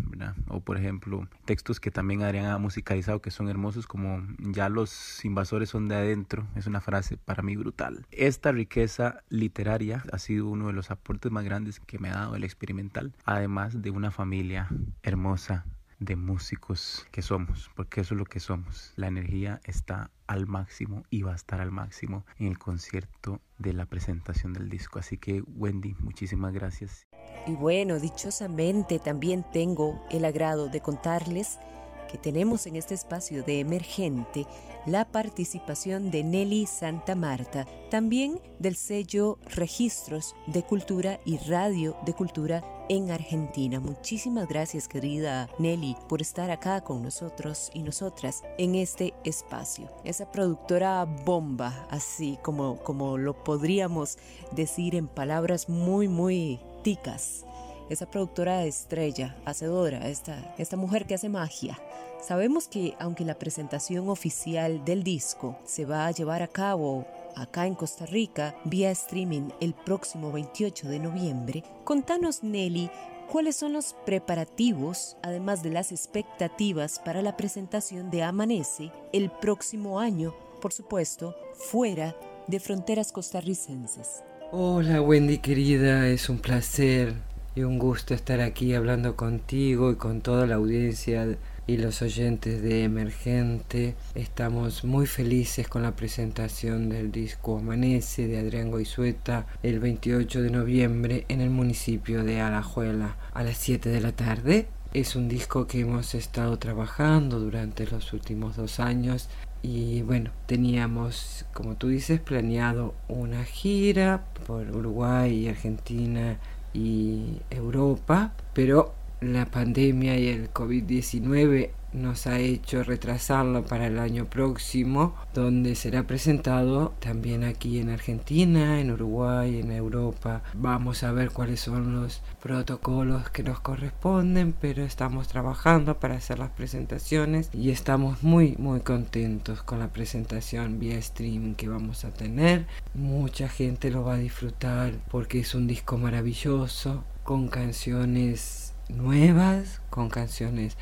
O 0.48 0.60
por 0.60 0.78
ejemplo, 0.78 1.28
textos 1.44 1.80
que 1.80 1.90
también 1.90 2.22
Adrián 2.22 2.46
ha 2.46 2.58
musicalizado 2.58 3.20
que 3.20 3.30
son 3.30 3.48
hermosos 3.48 3.86
como 3.86 4.26
ya 4.38 4.70
los 4.70 5.22
invasores 5.24 5.68
son 5.68 5.88
de 5.88 5.96
adentro, 5.96 6.46
es 6.56 6.66
una 6.66 6.80
frase 6.80 7.18
para 7.18 7.42
mí 7.42 7.56
brutal. 7.56 8.06
Esta 8.10 8.52
riqueza 8.52 9.22
literaria 9.28 10.02
ha 10.12 10.18
sido 10.18 10.48
uno 10.48 10.68
de 10.68 10.72
los 10.72 10.90
aportes 10.90 11.30
más 11.32 11.44
grandes 11.44 11.80
que 11.80 11.98
me 11.98 12.10
ha 12.10 12.14
dado 12.14 12.36
el 12.36 12.44
experimental, 12.44 13.12
además 13.24 13.82
de 13.82 13.90
una 13.90 14.10
familia 14.10 14.68
hermosa 15.02 15.64
de 15.98 16.16
músicos 16.16 17.06
que 17.10 17.22
somos, 17.22 17.70
porque 17.74 18.02
eso 18.02 18.14
es 18.14 18.18
lo 18.18 18.26
que 18.26 18.40
somos. 18.40 18.92
La 18.96 19.06
energía 19.06 19.60
está 19.64 20.10
al 20.26 20.46
máximo 20.46 21.04
y 21.10 21.22
va 21.22 21.32
a 21.32 21.36
estar 21.36 21.60
al 21.60 21.70
máximo 21.70 22.26
en 22.38 22.48
el 22.48 22.58
concierto 22.58 23.40
de 23.58 23.72
la 23.72 23.86
presentación 23.86 24.52
del 24.52 24.68
disco. 24.68 24.98
Así 24.98 25.16
que 25.16 25.42
Wendy, 25.42 25.94
muchísimas 26.00 26.52
gracias. 26.52 27.06
Y 27.46 27.52
bueno, 27.52 27.98
dichosamente 27.98 28.98
también 28.98 29.44
tengo 29.52 30.04
el 30.10 30.24
agrado 30.24 30.68
de 30.68 30.80
contarles 30.80 31.58
que 32.06 32.18
tenemos 32.18 32.66
en 32.66 32.76
este 32.76 32.94
espacio 32.94 33.42
de 33.42 33.60
emergente 33.60 34.46
la 34.86 35.04
participación 35.04 36.10
de 36.10 36.22
Nelly 36.22 36.66
Santa 36.66 37.14
Marta, 37.14 37.66
también 37.90 38.40
del 38.58 38.76
sello 38.76 39.38
Registros 39.46 40.36
de 40.46 40.62
Cultura 40.62 41.18
y 41.24 41.38
Radio 41.38 41.96
de 42.06 42.14
Cultura 42.14 42.62
en 42.88 43.10
Argentina. 43.10 43.80
Muchísimas 43.80 44.48
gracias 44.48 44.86
querida 44.86 45.48
Nelly 45.58 45.96
por 46.08 46.22
estar 46.22 46.50
acá 46.50 46.82
con 46.82 47.02
nosotros 47.02 47.70
y 47.74 47.82
nosotras 47.82 48.44
en 48.58 48.76
este 48.76 49.12
espacio. 49.24 49.90
Esa 50.04 50.30
productora 50.30 51.04
bomba, 51.04 51.86
así 51.90 52.38
como, 52.42 52.78
como 52.78 53.18
lo 53.18 53.42
podríamos 53.42 54.18
decir 54.52 54.94
en 54.94 55.08
palabras 55.08 55.68
muy, 55.68 56.06
muy 56.06 56.60
ticas 56.84 57.44
esa 57.88 58.10
productora 58.10 58.64
estrella, 58.64 59.36
hacedora, 59.44 60.08
esta, 60.08 60.54
esta 60.58 60.76
mujer 60.76 61.06
que 61.06 61.14
hace 61.14 61.28
magia. 61.28 61.78
Sabemos 62.20 62.66
que 62.68 62.94
aunque 62.98 63.24
la 63.24 63.38
presentación 63.38 64.08
oficial 64.08 64.84
del 64.84 65.02
disco 65.02 65.58
se 65.64 65.84
va 65.84 66.06
a 66.06 66.10
llevar 66.10 66.42
a 66.42 66.48
cabo 66.48 67.06
acá 67.36 67.66
en 67.66 67.74
Costa 67.74 68.06
Rica 68.06 68.56
vía 68.64 68.90
streaming 68.90 69.50
el 69.60 69.74
próximo 69.74 70.32
28 70.32 70.88
de 70.88 70.98
noviembre, 70.98 71.64
contanos 71.84 72.42
Nelly 72.42 72.90
cuáles 73.30 73.56
son 73.56 73.74
los 73.74 73.94
preparativos, 74.04 75.16
además 75.22 75.62
de 75.62 75.70
las 75.70 75.92
expectativas 75.92 76.98
para 76.98 77.22
la 77.22 77.36
presentación 77.36 78.10
de 78.10 78.22
Amanece 78.22 78.90
el 79.12 79.30
próximo 79.30 80.00
año, 80.00 80.34
por 80.60 80.72
supuesto, 80.72 81.36
fuera 81.54 82.16
de 82.46 82.60
fronteras 82.60 83.12
costarricenses. 83.12 84.22
Hola 84.52 85.02
Wendy 85.02 85.38
querida, 85.38 86.08
es 86.08 86.28
un 86.28 86.38
placer 86.38 87.14
y 87.56 87.62
un 87.62 87.78
gusto 87.78 88.12
estar 88.12 88.42
aquí 88.42 88.74
hablando 88.74 89.16
contigo 89.16 89.90
y 89.90 89.96
con 89.96 90.20
toda 90.20 90.46
la 90.46 90.56
audiencia 90.56 91.38
y 91.66 91.78
los 91.78 92.02
oyentes 92.02 92.60
de 92.60 92.84
Emergente. 92.84 93.96
Estamos 94.14 94.84
muy 94.84 95.06
felices 95.06 95.66
con 95.66 95.82
la 95.82 95.96
presentación 95.96 96.90
del 96.90 97.10
disco 97.10 97.56
Amanece 97.56 98.28
de 98.28 98.38
Adrián 98.38 98.70
Goizueta 98.70 99.46
el 99.62 99.80
28 99.80 100.42
de 100.42 100.50
noviembre 100.50 101.24
en 101.28 101.40
el 101.40 101.48
municipio 101.48 102.24
de 102.24 102.42
Alajuela 102.42 103.16
a 103.32 103.42
las 103.42 103.56
7 103.56 103.88
de 103.88 104.00
la 104.02 104.12
tarde. 104.12 104.68
Es 104.92 105.16
un 105.16 105.26
disco 105.26 105.66
que 105.66 105.80
hemos 105.80 106.14
estado 106.14 106.58
trabajando 106.58 107.40
durante 107.40 107.86
los 107.86 108.12
últimos 108.12 108.56
dos 108.56 108.80
años 108.80 109.30
y 109.62 110.02
bueno, 110.02 110.30
teníamos, 110.44 111.46
como 111.54 111.74
tú 111.74 111.88
dices, 111.88 112.20
planeado 112.20 112.94
una 113.08 113.44
gira 113.44 114.26
por 114.46 114.70
Uruguay 114.70 115.32
y 115.32 115.48
Argentina 115.48 116.38
y 116.76 117.40
Europa, 117.50 118.34
pero 118.52 118.94
la 119.20 119.46
pandemia 119.46 120.18
y 120.18 120.28
el 120.28 120.52
COVID-19 120.52 121.70
nos 121.96 122.26
ha 122.26 122.38
hecho 122.38 122.84
retrasarlo 122.84 123.64
para 123.64 123.86
el 123.86 123.98
año 123.98 124.26
próximo, 124.26 125.14
donde 125.34 125.74
será 125.74 126.06
presentado 126.06 126.94
también 127.00 127.42
aquí 127.42 127.78
en 127.78 127.90
Argentina, 127.90 128.80
en 128.80 128.90
Uruguay, 128.90 129.60
en 129.60 129.72
Europa. 129.72 130.42
Vamos 130.54 131.02
a 131.02 131.12
ver 131.12 131.30
cuáles 131.30 131.60
son 131.60 132.00
los 132.00 132.22
protocolos 132.40 133.30
que 133.30 133.42
nos 133.42 133.60
corresponden, 133.60 134.52
pero 134.52 134.84
estamos 134.84 135.28
trabajando 135.28 135.98
para 135.98 136.16
hacer 136.16 136.38
las 136.38 136.50
presentaciones 136.50 137.50
y 137.52 137.70
estamos 137.70 138.22
muy 138.22 138.54
muy 138.58 138.80
contentos 138.80 139.62
con 139.62 139.78
la 139.78 139.88
presentación 139.88 140.78
vía 140.78 140.98
streaming 140.98 141.54
que 141.54 141.68
vamos 141.68 142.04
a 142.04 142.10
tener. 142.12 142.66
Mucha 142.94 143.48
gente 143.48 143.90
lo 143.90 144.04
va 144.04 144.14
a 144.14 144.18
disfrutar 144.18 144.92
porque 145.10 145.40
es 145.40 145.54
un 145.54 145.66
disco 145.66 145.96
maravilloso 145.96 147.04
con 147.24 147.48
canciones 147.48 148.74
nuevas, 148.88 149.80
con 149.90 150.08
canciones 150.08 150.76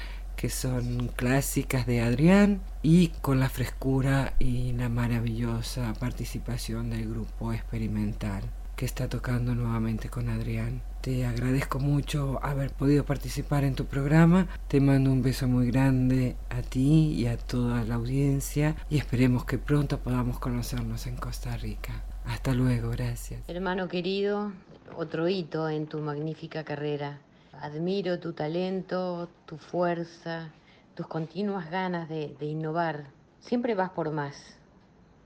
que 0.45 0.51
son 0.51 1.09
clásicas 1.17 1.87
de 1.87 2.03
Adrián 2.03 2.61
y 2.83 3.09
con 3.23 3.41
la 3.41 3.49
frescura 3.49 4.35
y 4.39 4.75
la 4.75 4.91
maravillosa 4.91 5.95
participación 5.99 6.91
del 6.91 7.09
grupo 7.09 7.55
experimental 7.55 8.43
que 8.77 8.85
está 8.85 9.09
tocando 9.09 9.55
nuevamente 9.55 10.11
con 10.11 10.29
Adrián. 10.29 10.83
Te 11.01 11.25
agradezco 11.25 11.79
mucho 11.79 12.41
haber 12.43 12.73
podido 12.73 13.07
participar 13.07 13.65
en 13.65 13.75
tu 13.75 13.87
programa. 13.87 14.47
Te 14.69 14.83
mando 14.83 15.11
un 15.11 15.23
beso 15.23 15.49
muy 15.49 15.71
grande 15.71 16.37
a 16.51 16.61
ti 16.61 17.15
y 17.17 17.27
a 17.27 17.39
toda 17.39 17.83
la 17.85 17.95
audiencia 17.95 18.77
y 18.91 18.99
esperemos 18.99 19.47
que 19.47 19.57
pronto 19.57 20.01
podamos 20.01 20.39
conocernos 20.41 21.07
en 21.07 21.17
Costa 21.17 21.57
Rica. 21.57 22.05
Hasta 22.27 22.53
luego, 22.53 22.91
gracias. 22.91 23.49
Hermano 23.49 23.89
querido, 23.89 24.53
otro 24.95 25.27
hito 25.27 25.71
en 25.71 25.87
tu 25.87 26.01
magnífica 26.01 26.65
carrera. 26.65 27.19
Admiro 27.61 28.19
tu 28.19 28.33
talento, 28.33 29.29
tu 29.47 29.57
fuerza, 29.57 30.51
tus 30.95 31.07
continuas 31.07 31.71
ganas 31.71 32.09
de, 32.09 32.37
innovar. 32.41 33.07
Siempre 33.41 33.75
vas 33.75 33.91
por 33.91 34.11
más 34.11 34.59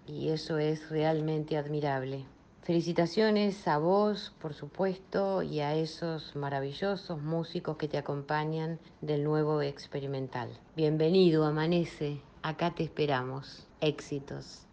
y 0.06 0.28
eso 0.28 0.58
es 0.58 0.88
realmente 0.90 1.56
admirable. 1.56 2.24
Felicitaciones 2.62 3.66
a 3.66 3.78
vos, 3.78 4.34
por 4.40 4.52
supuesto, 4.52 5.42
y 5.42 5.60
a 5.60 5.74
esos 5.74 6.36
maravillosos 6.36 7.22
músicos 7.22 7.76
que 7.78 7.88
te 7.88 7.96
acompañan 7.96 8.78
del 9.00 9.24
nuevo 9.24 9.62
experimental. 9.62 10.50
Bienvenido, 10.76 11.46
amanece. 11.46 12.20
Acá 12.42 12.74
te 12.74 12.84
esperamos. 12.84 13.66
Éxitos. 13.80 14.67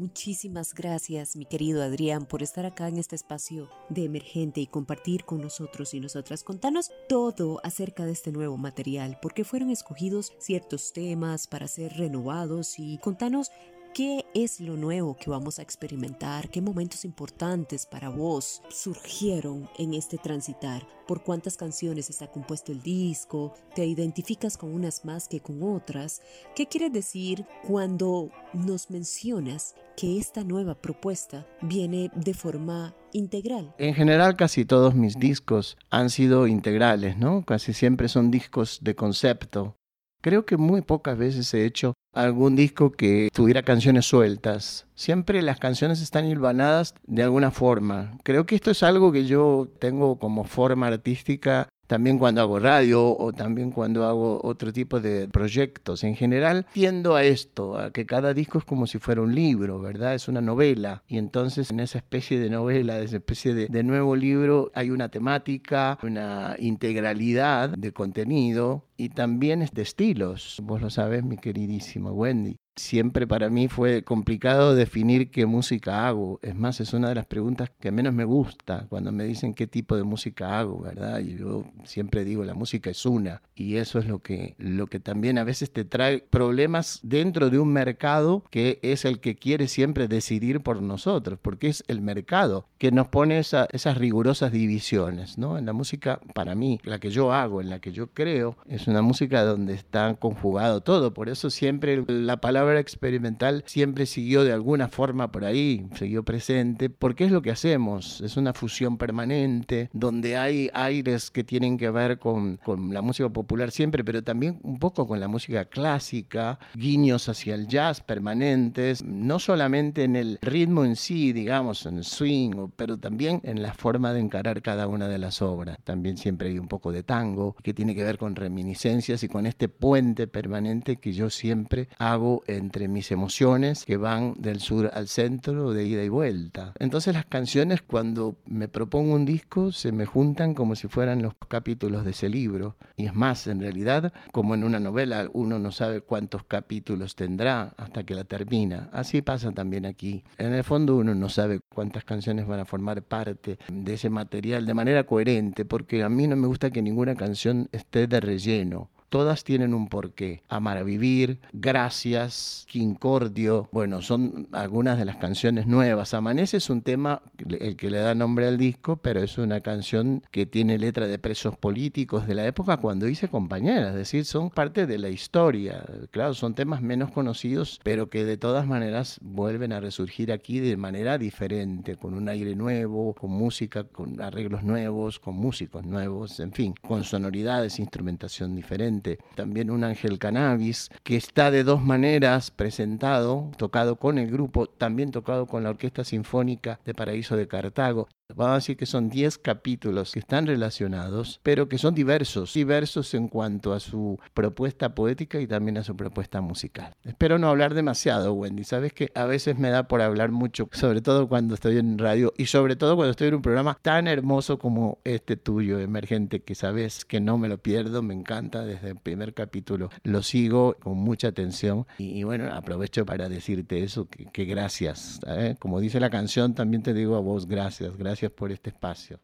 Muchísimas 0.00 0.72
gracias, 0.72 1.36
mi 1.36 1.44
querido 1.44 1.82
Adrián, 1.82 2.24
por 2.24 2.42
estar 2.42 2.64
acá 2.64 2.88
en 2.88 2.96
este 2.96 3.16
espacio 3.16 3.68
de 3.90 4.04
emergente 4.04 4.62
y 4.62 4.66
compartir 4.66 5.26
con 5.26 5.42
nosotros 5.42 5.92
y 5.92 6.00
nosotras. 6.00 6.42
Contanos 6.42 6.90
todo 7.06 7.60
acerca 7.64 8.06
de 8.06 8.12
este 8.12 8.32
nuevo 8.32 8.56
material, 8.56 9.18
porque 9.20 9.44
fueron 9.44 9.68
escogidos 9.68 10.32
ciertos 10.38 10.94
temas 10.94 11.46
para 11.46 11.68
ser 11.68 11.92
renovados 11.98 12.78
y 12.78 12.96
contanos 12.96 13.50
¿Qué 13.92 14.24
es 14.34 14.60
lo 14.60 14.76
nuevo 14.76 15.16
que 15.16 15.30
vamos 15.30 15.58
a 15.58 15.62
experimentar? 15.62 16.48
¿Qué 16.48 16.60
momentos 16.60 17.04
importantes 17.04 17.86
para 17.86 18.08
vos 18.08 18.62
surgieron 18.68 19.68
en 19.78 19.94
este 19.94 20.16
transitar? 20.16 20.86
¿Por 21.08 21.24
cuántas 21.24 21.56
canciones 21.56 22.08
está 22.08 22.28
compuesto 22.28 22.70
el 22.70 22.82
disco? 22.82 23.52
¿Te 23.74 23.84
identificas 23.84 24.56
con 24.56 24.72
unas 24.72 25.04
más 25.04 25.26
que 25.26 25.40
con 25.40 25.64
otras? 25.64 26.22
¿Qué 26.54 26.66
quieres 26.66 26.92
decir 26.92 27.44
cuando 27.66 28.30
nos 28.52 28.90
mencionas 28.90 29.74
que 29.96 30.18
esta 30.18 30.44
nueva 30.44 30.80
propuesta 30.80 31.48
viene 31.60 32.12
de 32.14 32.32
forma 32.32 32.94
integral? 33.12 33.74
En 33.76 33.94
general 33.94 34.36
casi 34.36 34.64
todos 34.64 34.94
mis 34.94 35.18
discos 35.18 35.76
han 35.90 36.10
sido 36.10 36.46
integrales, 36.46 37.18
¿no? 37.18 37.44
Casi 37.44 37.72
siempre 37.72 38.08
son 38.08 38.30
discos 38.30 38.78
de 38.82 38.94
concepto. 38.94 39.79
Creo 40.22 40.44
que 40.44 40.58
muy 40.58 40.82
pocas 40.82 41.16
veces 41.16 41.52
he 41.54 41.64
hecho 41.64 41.94
algún 42.12 42.54
disco 42.54 42.92
que 42.92 43.30
tuviera 43.32 43.62
canciones 43.62 44.04
sueltas. 44.04 44.86
Siempre 44.94 45.40
las 45.40 45.58
canciones 45.58 46.02
están 46.02 46.26
hilvanadas 46.26 46.94
de 47.06 47.22
alguna 47.22 47.50
forma. 47.50 48.18
Creo 48.22 48.44
que 48.44 48.54
esto 48.54 48.70
es 48.70 48.82
algo 48.82 49.12
que 49.12 49.24
yo 49.24 49.68
tengo 49.78 50.18
como 50.18 50.44
forma 50.44 50.88
artística 50.88 51.68
también 51.90 52.20
cuando 52.20 52.40
hago 52.40 52.60
radio 52.60 53.16
o 53.18 53.32
también 53.32 53.72
cuando 53.72 54.04
hago 54.04 54.40
otro 54.44 54.72
tipo 54.72 55.00
de 55.00 55.26
proyectos. 55.26 56.04
En 56.04 56.14
general 56.14 56.64
tiendo 56.72 57.16
a 57.16 57.24
esto, 57.24 57.76
a 57.76 57.90
que 57.90 58.06
cada 58.06 58.32
disco 58.32 58.58
es 58.58 58.64
como 58.64 58.86
si 58.86 59.00
fuera 59.00 59.22
un 59.22 59.34
libro, 59.34 59.80
¿verdad? 59.80 60.14
Es 60.14 60.28
una 60.28 60.40
novela. 60.40 61.02
Y 61.08 61.18
entonces 61.18 61.72
en 61.72 61.80
esa 61.80 61.98
especie 61.98 62.38
de 62.38 62.48
novela, 62.48 63.00
esa 63.00 63.16
especie 63.16 63.54
de, 63.54 63.82
nuevo 63.82 64.14
libro, 64.14 64.70
hay 64.72 64.90
una 64.90 65.08
temática, 65.08 65.98
una 66.04 66.54
integralidad 66.60 67.70
de 67.70 67.92
contenido 67.92 68.86
y 68.96 69.08
también 69.08 69.68
de 69.72 69.82
estilos. 69.82 70.60
Vos 70.62 70.80
lo 70.80 70.90
sabes, 70.90 71.24
mi 71.24 71.38
queridísima 71.38 72.12
Wendy 72.12 72.56
siempre 72.80 73.26
para 73.26 73.50
mí 73.50 73.68
fue 73.68 74.02
complicado 74.02 74.74
definir 74.74 75.30
qué 75.30 75.46
música 75.46 76.08
hago. 76.08 76.40
Es 76.42 76.56
más, 76.56 76.80
es 76.80 76.92
una 76.92 77.08
de 77.08 77.14
las 77.14 77.26
preguntas 77.26 77.70
que 77.78 77.92
menos 77.92 78.14
me 78.14 78.24
gusta 78.24 78.86
cuando 78.88 79.12
me 79.12 79.24
dicen 79.24 79.54
qué 79.54 79.66
tipo 79.66 79.96
de 79.96 80.02
música 80.02 80.58
hago, 80.58 80.80
¿verdad? 80.80 81.20
Y 81.20 81.36
yo 81.36 81.64
siempre 81.84 82.24
digo, 82.24 82.44
la 82.44 82.54
música 82.54 82.90
es 82.90 83.04
una. 83.06 83.42
Y 83.54 83.76
eso 83.76 83.98
es 83.98 84.06
lo 84.06 84.20
que, 84.20 84.54
lo 84.58 84.86
que 84.86 85.00
también 85.00 85.38
a 85.38 85.44
veces 85.44 85.70
te 85.70 85.84
trae 85.84 86.20
problemas 86.20 87.00
dentro 87.02 87.50
de 87.50 87.58
un 87.58 87.72
mercado 87.72 88.42
que 88.50 88.78
es 88.82 89.04
el 89.04 89.20
que 89.20 89.36
quiere 89.36 89.68
siempre 89.68 90.08
decidir 90.08 90.60
por 90.60 90.80
nosotros, 90.82 91.38
porque 91.40 91.68
es 91.68 91.84
el 91.88 92.00
mercado 92.00 92.66
que 92.78 92.90
nos 92.90 93.08
pone 93.08 93.38
esas 93.38 93.98
rigurosas 93.98 94.52
divisiones, 94.52 95.36
¿no? 95.36 95.58
En 95.58 95.66
la 95.66 95.72
música, 95.72 96.20
para 96.34 96.54
mí, 96.54 96.80
la 96.84 96.98
que 96.98 97.10
yo 97.10 97.32
hago, 97.32 97.60
en 97.60 97.68
la 97.68 97.80
que 97.80 97.92
yo 97.92 98.08
creo, 98.08 98.56
es 98.66 98.86
una 98.86 99.02
música 99.02 99.44
donde 99.44 99.74
está 99.74 100.14
conjugado 100.14 100.80
todo. 100.80 101.12
Por 101.12 101.28
eso 101.28 101.50
siempre 101.50 102.04
la 102.06 102.38
palabra 102.38 102.69
experimental 102.76 103.64
siempre 103.66 104.06
siguió 104.06 104.44
de 104.44 104.52
alguna 104.52 104.88
forma 104.88 105.30
por 105.32 105.44
ahí, 105.44 105.86
siguió 105.94 106.24
presente, 106.24 106.90
porque 106.90 107.24
es 107.24 107.32
lo 107.32 107.42
que 107.42 107.50
hacemos, 107.50 108.20
es 108.20 108.36
una 108.36 108.52
fusión 108.52 108.98
permanente, 108.98 109.90
donde 109.92 110.36
hay 110.36 110.70
aires 110.74 111.30
que 111.30 111.44
tienen 111.44 111.78
que 111.78 111.90
ver 111.90 112.18
con, 112.18 112.58
con 112.58 112.92
la 112.92 113.02
música 113.02 113.28
popular 113.28 113.70
siempre, 113.70 114.04
pero 114.04 114.22
también 114.22 114.60
un 114.62 114.78
poco 114.78 115.06
con 115.06 115.20
la 115.20 115.28
música 115.28 115.64
clásica, 115.64 116.58
guiños 116.74 117.28
hacia 117.28 117.54
el 117.54 117.66
jazz 117.66 118.00
permanentes, 118.00 119.04
no 119.04 119.38
solamente 119.38 120.04
en 120.04 120.16
el 120.16 120.38
ritmo 120.42 120.84
en 120.84 120.96
sí, 120.96 121.32
digamos, 121.32 121.86
en 121.86 121.98
el 121.98 122.04
swing, 122.04 122.68
pero 122.76 122.98
también 122.98 123.40
en 123.44 123.62
la 123.62 123.74
forma 123.74 124.12
de 124.12 124.20
encarar 124.20 124.62
cada 124.62 124.86
una 124.86 125.08
de 125.08 125.18
las 125.18 125.42
obras. 125.42 125.78
También 125.84 126.16
siempre 126.16 126.48
hay 126.48 126.58
un 126.58 126.68
poco 126.68 126.92
de 126.92 127.02
tango, 127.02 127.56
que 127.62 127.74
tiene 127.74 127.94
que 127.94 128.04
ver 128.04 128.18
con 128.18 128.36
reminiscencias 128.36 129.22
y 129.22 129.28
con 129.28 129.46
este 129.46 129.68
puente 129.68 130.26
permanente 130.26 130.96
que 130.96 131.12
yo 131.12 131.30
siempre 131.30 131.88
hago 131.98 132.42
entre 132.56 132.88
mis 132.88 133.10
emociones 133.10 133.84
que 133.84 133.96
van 133.96 134.34
del 134.38 134.60
sur 134.60 134.90
al 134.92 135.08
centro 135.08 135.72
de 135.72 135.84
ida 135.84 136.02
y 136.02 136.08
vuelta. 136.08 136.72
Entonces 136.78 137.14
las 137.14 137.26
canciones 137.26 137.82
cuando 137.82 138.36
me 138.46 138.68
propongo 138.68 139.14
un 139.14 139.24
disco 139.24 139.72
se 139.72 139.92
me 139.92 140.06
juntan 140.06 140.54
como 140.54 140.76
si 140.76 140.88
fueran 140.88 141.22
los 141.22 141.34
capítulos 141.48 142.04
de 142.04 142.10
ese 142.10 142.28
libro. 142.28 142.76
Y 142.96 143.06
es 143.06 143.14
más, 143.14 143.46
en 143.46 143.60
realidad, 143.60 144.12
como 144.32 144.54
en 144.54 144.64
una 144.64 144.80
novela, 144.80 145.28
uno 145.32 145.58
no 145.58 145.72
sabe 145.72 146.00
cuántos 146.00 146.44
capítulos 146.44 147.14
tendrá 147.14 147.74
hasta 147.76 148.04
que 148.04 148.14
la 148.14 148.24
termina. 148.24 148.88
Así 148.92 149.22
pasa 149.22 149.52
también 149.52 149.86
aquí. 149.86 150.24
En 150.38 150.52
el 150.52 150.64
fondo 150.64 150.96
uno 150.96 151.14
no 151.14 151.28
sabe 151.28 151.60
cuántas 151.68 152.04
canciones 152.04 152.46
van 152.46 152.60
a 152.60 152.64
formar 152.64 153.02
parte 153.02 153.58
de 153.68 153.94
ese 153.94 154.10
material 154.10 154.66
de 154.66 154.74
manera 154.74 155.04
coherente, 155.04 155.64
porque 155.64 156.02
a 156.02 156.08
mí 156.08 156.26
no 156.26 156.36
me 156.36 156.46
gusta 156.46 156.70
que 156.70 156.82
ninguna 156.82 157.14
canción 157.14 157.68
esté 157.72 158.06
de 158.06 158.20
relleno 158.20 158.90
todas 159.10 159.44
tienen 159.44 159.74
un 159.74 159.88
porqué. 159.88 160.42
Amar 160.48 160.78
a 160.78 160.82
vivir, 160.82 161.40
Gracias, 161.52 162.64
Quincordio, 162.68 163.68
bueno, 163.72 164.02
son 164.02 164.48
algunas 164.52 164.98
de 164.98 165.04
las 165.04 165.16
canciones 165.16 165.66
nuevas. 165.66 166.14
Amanece 166.14 166.58
es 166.58 166.70
un 166.70 166.82
tema, 166.82 167.22
el 167.58 167.76
que 167.76 167.90
le 167.90 167.98
da 167.98 168.14
nombre 168.14 168.46
al 168.46 168.56
disco, 168.56 168.96
pero 168.96 169.20
es 169.20 169.36
una 169.36 169.60
canción 169.60 170.22
que 170.30 170.46
tiene 170.46 170.78
letra 170.78 171.06
de 171.06 171.18
presos 171.18 171.56
políticos 171.56 172.26
de 172.26 172.34
la 172.34 172.46
época 172.46 172.76
cuando 172.76 173.08
hice 173.08 173.28
compañeras, 173.28 173.90
es 173.90 173.94
decir, 173.96 174.24
son 174.24 174.50
parte 174.50 174.86
de 174.86 174.98
la 174.98 175.08
historia. 175.08 175.84
Claro, 176.10 176.34
son 176.34 176.54
temas 176.54 176.82
menos 176.82 177.10
conocidos, 177.10 177.80
pero 177.82 178.08
que 178.08 178.24
de 178.24 178.36
todas 178.36 178.66
maneras 178.66 179.18
vuelven 179.20 179.72
a 179.72 179.80
resurgir 179.80 180.32
aquí 180.32 180.60
de 180.60 180.76
manera 180.76 181.18
diferente, 181.18 181.96
con 181.96 182.14
un 182.14 182.28
aire 182.28 182.54
nuevo, 182.54 183.14
con 183.14 183.30
música, 183.30 183.84
con 183.84 184.20
arreglos 184.20 184.62
nuevos, 184.62 185.18
con 185.18 185.34
músicos 185.34 185.84
nuevos, 185.84 186.38
en 186.40 186.52
fin, 186.52 186.74
con 186.80 187.04
sonoridades, 187.04 187.78
instrumentación 187.78 188.54
diferente. 188.54 188.99
También 189.34 189.70
un 189.70 189.84
ángel 189.84 190.18
cannabis 190.18 190.88
que 191.02 191.16
está 191.16 191.50
de 191.50 191.64
dos 191.64 191.82
maneras 191.82 192.50
presentado, 192.50 193.50
tocado 193.56 193.96
con 193.96 194.18
el 194.18 194.30
grupo, 194.30 194.66
también 194.66 195.10
tocado 195.10 195.46
con 195.46 195.62
la 195.62 195.70
Orquesta 195.70 196.04
Sinfónica 196.04 196.80
de 196.84 196.94
Paraíso 196.94 197.36
de 197.36 197.48
Cartago. 197.48 198.08
Vamos 198.34 198.52
a 198.52 198.54
decir 198.56 198.76
que 198.76 198.86
son 198.86 199.08
10 199.08 199.38
capítulos 199.38 200.12
que 200.12 200.18
están 200.18 200.46
relacionados, 200.46 201.40
pero 201.42 201.68
que 201.68 201.78
son 201.78 201.94
diversos, 201.94 202.54
diversos 202.54 203.14
en 203.14 203.28
cuanto 203.28 203.72
a 203.72 203.80
su 203.80 204.18
propuesta 204.34 204.94
poética 204.94 205.40
y 205.40 205.46
también 205.46 205.78
a 205.78 205.84
su 205.84 205.96
propuesta 205.96 206.40
musical. 206.40 206.94
Espero 207.04 207.38
no 207.38 207.48
hablar 207.48 207.74
demasiado, 207.74 208.32
Wendy. 208.32 208.64
Sabes 208.64 208.92
que 208.92 209.10
a 209.14 209.24
veces 209.24 209.58
me 209.58 209.70
da 209.70 209.88
por 209.88 210.02
hablar 210.02 210.30
mucho, 210.30 210.68
sobre 210.72 211.00
todo 211.00 211.28
cuando 211.28 211.54
estoy 211.54 211.78
en 211.78 211.98
radio 211.98 212.32
y 212.36 212.46
sobre 212.46 212.76
todo 212.76 212.96
cuando 212.96 213.10
estoy 213.10 213.28
en 213.28 213.34
un 213.34 213.42
programa 213.42 213.78
tan 213.82 214.06
hermoso 214.08 214.58
como 214.58 214.98
este 215.04 215.36
tuyo, 215.36 215.78
emergente, 215.78 216.40
que 216.40 216.54
sabes 216.54 217.04
que 217.04 217.20
no 217.20 217.38
me 217.38 217.48
lo 217.48 217.58
pierdo, 217.58 218.02
me 218.02 218.14
encanta 218.14 218.64
desde 218.64 218.90
el 218.90 218.96
primer 218.96 219.34
capítulo. 219.34 219.90
Lo 220.02 220.22
sigo 220.22 220.76
con 220.80 220.98
mucha 220.98 221.28
atención 221.28 221.86
y, 221.98 222.22
bueno, 222.22 222.52
aprovecho 222.52 223.04
para 223.04 223.28
decirte 223.28 223.82
eso, 223.82 224.08
que, 224.08 224.44
gracias. 224.44 225.20
¿eh? 225.26 225.56
Como 225.58 225.80
dice 225.80 226.00
la 226.00 226.10
canción, 226.10 226.54
también 226.54 226.82
te 226.82 226.94
digo 226.94 227.16
a 227.16 227.20
vos 227.20 227.46
gracias, 227.46 227.96
gracias 227.96 228.19
Gracias 228.20 228.36
por 228.36 228.52
este 228.52 228.68
espacio. 228.68 229.18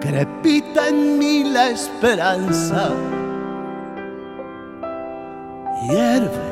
Crepita 0.00 0.88
en 0.88 1.18
mí 1.18 1.44
la 1.44 1.70
esperanza, 1.70 2.90
hierve. 5.84 6.48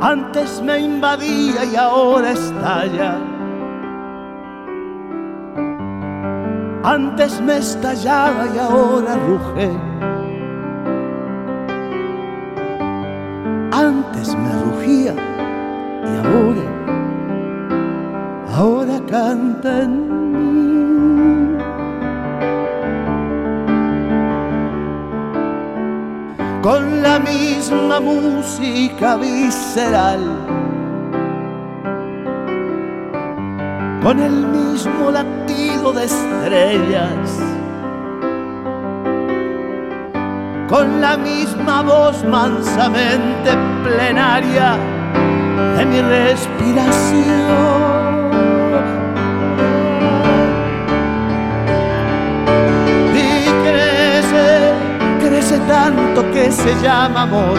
Antes 0.00 0.62
me 0.62 0.78
invadía 0.78 1.64
y 1.64 1.76
ahora 1.76 2.30
estalla 2.30 3.27
Antes 6.90 7.38
me 7.42 7.58
estallaba 7.58 8.46
y 8.46 8.58
ahora 8.58 9.14
ruge. 9.16 9.70
Antes 13.70 14.34
me 14.34 14.50
rugía 14.64 15.14
y 16.08 16.12
ahora, 16.24 16.66
ahora 18.56 19.00
canta 19.06 19.82
en 19.82 19.92
mí. 20.32 21.58
Con 26.62 27.02
la 27.02 27.18
misma 27.18 28.00
música 28.00 29.16
visceral 29.16 30.20
con 34.02 34.20
el 34.20 34.46
mismo 34.46 35.10
latido 35.10 35.67
de 35.92 36.04
estrellas, 36.04 37.38
con 40.68 41.00
la 41.00 41.16
misma 41.16 41.82
voz 41.82 42.22
mansamente 42.24 43.50
plenaria 43.82 44.76
de 45.78 45.86
mi 45.86 46.00
respiración. 46.02 47.22
Y 53.14 53.48
crece, 53.64 54.72
crece 55.20 55.58
tanto 55.60 56.30
que 56.32 56.52
se 56.52 56.74
llama 56.82 57.22
amor, 57.22 57.58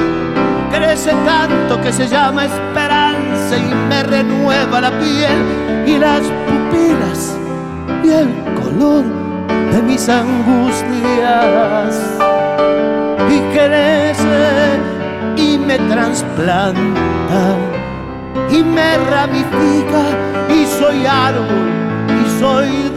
crece 0.72 1.14
tanto 1.26 1.82
que 1.82 1.92
se 1.92 2.08
llama 2.08 2.46
esperanza 2.46 3.58
y 3.58 3.74
me 3.88 4.04
renueva 4.04 4.82
la 4.82 4.92
piel 5.00 5.88
y 5.88 5.98
las 5.98 6.22
pupilas 6.22 7.39
y 8.04 8.10
el 8.10 8.30
color 8.62 9.04
de 9.72 9.82
mis 9.82 10.08
angustias. 10.10 11.96
Y 13.30 13.40
crece 13.54 14.80
y 15.38 15.58
me 15.58 15.78
trasplanta 15.78 17.56
y 18.52 18.64
me 18.64 18.98
ramifica. 18.98 20.04
Y 20.50 20.66
soy 20.66 21.06
árbol 21.06 21.70
y 22.22 22.40
soy 22.40 22.89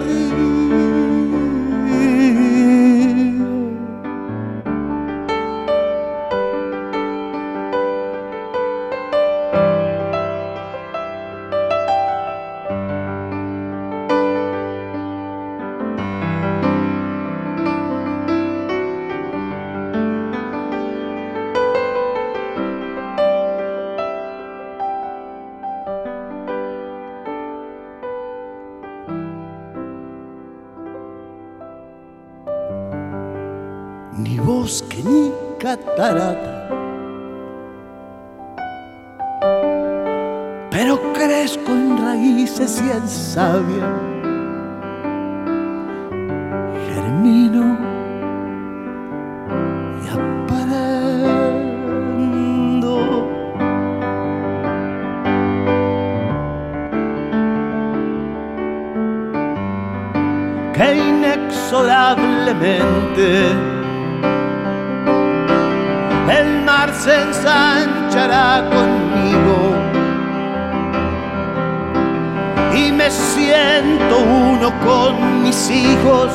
hijos, 75.70 76.32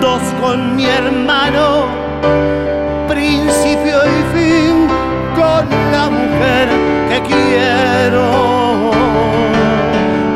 dos 0.00 0.22
con 0.40 0.74
mi 0.74 0.86
hermano, 0.86 1.86
principio 3.08 3.98
y 4.04 4.22
fin 4.34 4.88
con 5.36 5.68
la 5.92 6.10
mujer 6.10 6.68
que 7.08 7.22
quiero. 7.28 8.90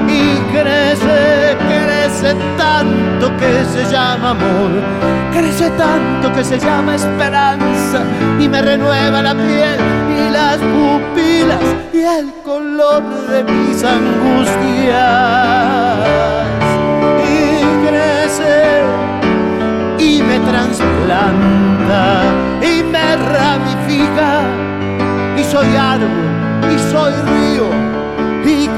Y 0.08 0.38
crece, 0.52 1.56
crece 1.68 2.36
tanto 2.56 3.36
que 3.38 3.64
se 3.64 3.90
llama 3.90 4.30
amor, 4.30 4.70
crece 5.32 5.70
tanto 5.70 6.32
que 6.32 6.44
se 6.44 6.58
llama 6.58 6.94
esperanza 6.94 8.02
y 8.38 8.48
me 8.48 8.62
renueva 8.62 9.22
la 9.22 9.34
piel 9.34 9.80
y 10.16 10.30
las 10.30 10.58
pupilas 10.58 11.60
y 11.92 12.02
el 12.02 12.32
color 12.44 13.02
de 13.28 13.42
mis 13.44 13.82
angustias. 13.82 15.24
Y 20.14 20.22
me 20.22 20.38
trasplanta 20.40 22.24
y 22.62 22.82
me 22.82 23.16
ramifica. 23.16 24.42
Y 25.36 25.44
soy 25.44 25.76
árbol 25.76 26.72
y 26.72 26.78
soy 26.90 27.12
río 27.30 27.68
y 28.44 28.68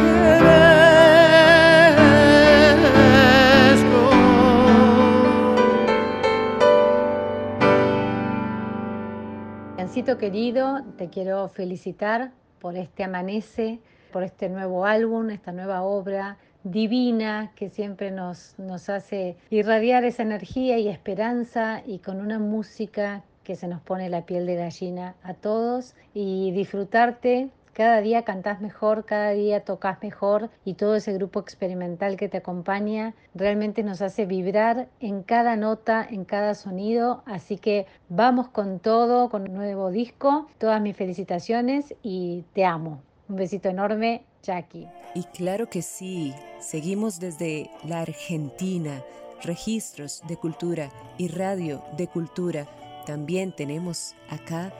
querido, 10.17 10.83
te 10.97 11.11
quiero 11.11 11.49
felicitar 11.49 12.31
por 12.61 12.77
este 12.77 13.03
amanece, 13.03 13.81
por 14.13 14.23
este 14.23 14.49
nuevo 14.49 14.87
álbum, 14.87 15.31
esta 15.31 15.51
nueva 15.51 15.83
obra 15.83 16.39
divina 16.71 17.53
que 17.55 17.71
siempre 17.71 18.11
nos, 18.11 18.59
nos 18.59 18.89
hace 18.89 19.37
irradiar 19.51 20.05
esa 20.05 20.23
energía 20.23 20.79
y 20.79 20.89
esperanza 20.89 21.83
y 21.87 21.99
con 21.99 22.21
una 22.21 22.39
música 22.39 23.23
que 23.45 23.55
se 23.55 23.69
nos 23.69 23.81
pone 23.81 24.09
la 24.09 24.27
piel 24.27 24.47
de 24.47 24.57
gallina 24.57 25.15
a 25.23 25.35
todos 25.35 25.95
y 26.15 26.51
disfrutarte 26.51 27.51
cada 27.77 28.01
día 28.01 28.23
cantás 28.23 28.63
mejor, 28.63 29.05
cada 29.05 29.33
día 29.33 29.61
tocas 29.61 30.03
mejor 30.03 30.49
y 30.65 30.75
todo 30.75 30.95
ese 30.95 31.13
grupo 31.13 31.41
experimental 31.41 32.17
que 32.17 32.27
te 32.27 32.39
acompaña 32.39 33.15
realmente 33.35 33.83
nos 33.83 34.01
hace 34.01 34.25
vibrar 34.25 34.89
en 34.99 35.23
cada 35.23 35.57
nota, 35.57 36.07
en 36.09 36.25
cada 36.25 36.55
sonido. 36.55 37.23
Así 37.27 37.59
que 37.59 37.85
vamos 38.09 38.49
con 38.49 38.79
todo, 38.79 39.29
con 39.29 39.43
un 39.43 39.55
nuevo 39.55 39.91
disco. 39.91 40.49
Todas 40.57 40.81
mis 40.81 40.97
felicitaciones 40.97 41.95
y 42.03 42.47
te 42.55 42.65
amo. 42.65 43.03
Un 43.29 43.37
besito 43.37 43.69
enorme, 43.69 44.23
Jackie. 44.43 44.87
Y 45.15 45.25
claro 45.25 45.69
que 45.69 45.83
sí, 45.83 46.33
seguimos 46.61 47.19
desde 47.19 47.71
la 47.85 48.03
Argentina, 48.03 49.03
registros 49.43 50.23
de 50.29 50.37
cultura 50.37 50.91
y 51.19 51.29
radio 51.29 51.83
de 51.97 52.07
cultura. 52.07 52.69
También 53.05 53.55
tenemos 53.55 54.15
acá 54.29 54.73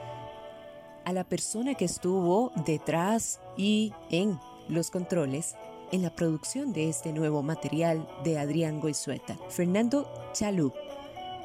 a 1.05 1.13
la 1.13 1.25
persona 1.25 1.75
que 1.75 1.85
estuvo 1.85 2.53
detrás 2.65 3.41
y 3.57 3.93
en 4.11 4.39
los 4.69 4.91
controles 4.91 5.57
en 5.93 6.03
la 6.03 6.11
producción 6.11 6.73
de 6.73 6.89
este 6.89 7.13
nuevo 7.13 7.43
material 7.43 8.09
de 8.25 8.39
Adrián 8.39 8.81
Goizueta, 8.81 9.37
Fernando 9.49 10.09
Chalup. 10.33 10.75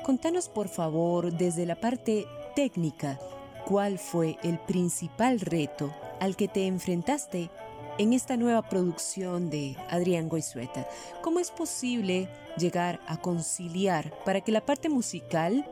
Contanos 0.04 0.50
por 0.50 0.68
favor 0.68 1.32
desde 1.32 1.66
la 1.66 1.76
parte 1.76 2.26
técnica 2.56 3.20
cuál 3.66 4.00
fue 4.00 4.38
el 4.44 4.60
principal 4.60 5.40
reto 5.40 5.94
al 6.22 6.38
que 6.38 6.48
te 6.48 6.68
enfrentaste 6.68 7.50
en 7.98 8.14
esta 8.14 8.38
nueva 8.38 8.62
producción 8.62 9.50
de 9.50 9.76
Adrián 9.90 10.30
Goizueta. 10.30 10.88
¿Cómo 11.22 11.40
es 11.40 11.52
posible 11.52 12.30
llegar 12.58 13.02
a 13.08 13.18
conciliar 13.18 14.14
para 14.24 14.40
que 14.40 14.52
la 14.52 14.66
parte 14.66 14.88
musical 14.88 15.66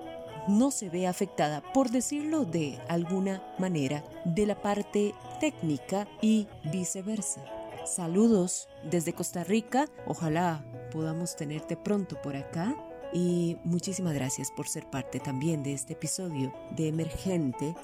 no 0.47 0.71
se 0.71 0.89
ve 0.89 1.07
afectada, 1.07 1.61
por 1.73 1.91
decirlo 1.91 2.43
de 2.45 2.79
alguna 2.87 3.43
manera, 3.59 4.03
de 4.25 4.45
la 4.45 4.59
parte 4.61 5.13
técnica 5.39 6.07
y 6.21 6.47
viceversa. 6.71 7.43
Saludos 7.85 8.67
desde 8.89 9.13
Costa 9.13 9.43
Rica, 9.43 9.85
ojalá 10.07 10.63
podamos 10.91 11.35
tenerte 11.35 11.77
pronto 11.77 12.19
por 12.21 12.35
acá 12.35 12.75
y 13.13 13.57
muchísimas 13.63 14.13
gracias 14.13 14.51
por 14.55 14.67
ser 14.67 14.89
parte 14.89 15.19
también 15.19 15.63
de 15.63 15.73
este 15.73 15.93
episodio 15.93 16.53
de 16.75 16.87
Emergente 16.87 17.75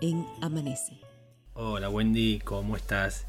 en 0.00 0.26
Amanece. 0.40 1.09
Hola 1.62 1.90
Wendy, 1.90 2.38
¿cómo 2.42 2.74
estás? 2.74 3.26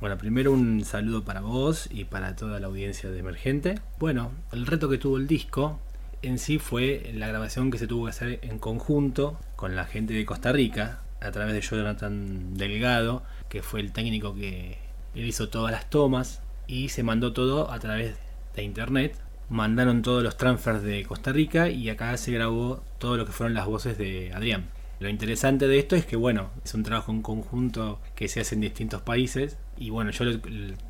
Bueno, 0.00 0.16
primero 0.16 0.52
un 0.52 0.84
saludo 0.84 1.24
para 1.24 1.40
vos 1.40 1.88
y 1.90 2.04
para 2.04 2.36
toda 2.36 2.60
la 2.60 2.68
audiencia 2.68 3.10
de 3.10 3.18
Emergente. 3.18 3.80
Bueno, 3.98 4.30
el 4.52 4.66
reto 4.68 4.88
que 4.88 4.98
tuvo 4.98 5.16
el 5.16 5.26
disco 5.26 5.80
en 6.22 6.38
sí 6.38 6.60
fue 6.60 7.10
la 7.12 7.26
grabación 7.26 7.72
que 7.72 7.78
se 7.78 7.88
tuvo 7.88 8.04
que 8.04 8.10
hacer 8.10 8.38
en 8.42 8.60
conjunto 8.60 9.36
con 9.56 9.74
la 9.74 9.84
gente 9.84 10.14
de 10.14 10.24
Costa 10.24 10.52
Rica, 10.52 11.00
a 11.20 11.32
través 11.32 11.54
de 11.54 11.60
Jonathan 11.60 12.54
Delgado, 12.54 13.24
que 13.48 13.64
fue 13.64 13.80
el 13.80 13.90
técnico 13.90 14.32
que 14.32 14.78
hizo 15.16 15.48
todas 15.48 15.72
las 15.72 15.90
tomas, 15.90 16.40
y 16.68 16.90
se 16.90 17.02
mandó 17.02 17.32
todo 17.32 17.72
a 17.72 17.80
través 17.80 18.14
de 18.54 18.62
internet. 18.62 19.16
Mandaron 19.48 20.02
todos 20.02 20.22
los 20.22 20.36
transfers 20.36 20.84
de 20.84 21.02
Costa 21.02 21.32
Rica 21.32 21.68
y 21.68 21.90
acá 21.90 22.16
se 22.16 22.30
grabó 22.30 22.80
todo 22.98 23.16
lo 23.16 23.26
que 23.26 23.32
fueron 23.32 23.54
las 23.54 23.66
voces 23.66 23.98
de 23.98 24.32
Adrián. 24.32 24.68
Lo 25.00 25.08
interesante 25.08 25.66
de 25.66 25.78
esto 25.78 25.96
es 25.96 26.06
que, 26.06 26.16
bueno, 26.16 26.50
es 26.64 26.74
un 26.74 26.82
trabajo 26.82 27.12
en 27.12 27.22
conjunto 27.22 28.00
que 28.14 28.28
se 28.28 28.40
hace 28.40 28.54
en 28.54 28.60
distintos 28.60 29.02
países. 29.02 29.58
Y 29.76 29.90
bueno, 29.90 30.10
yo 30.12 30.24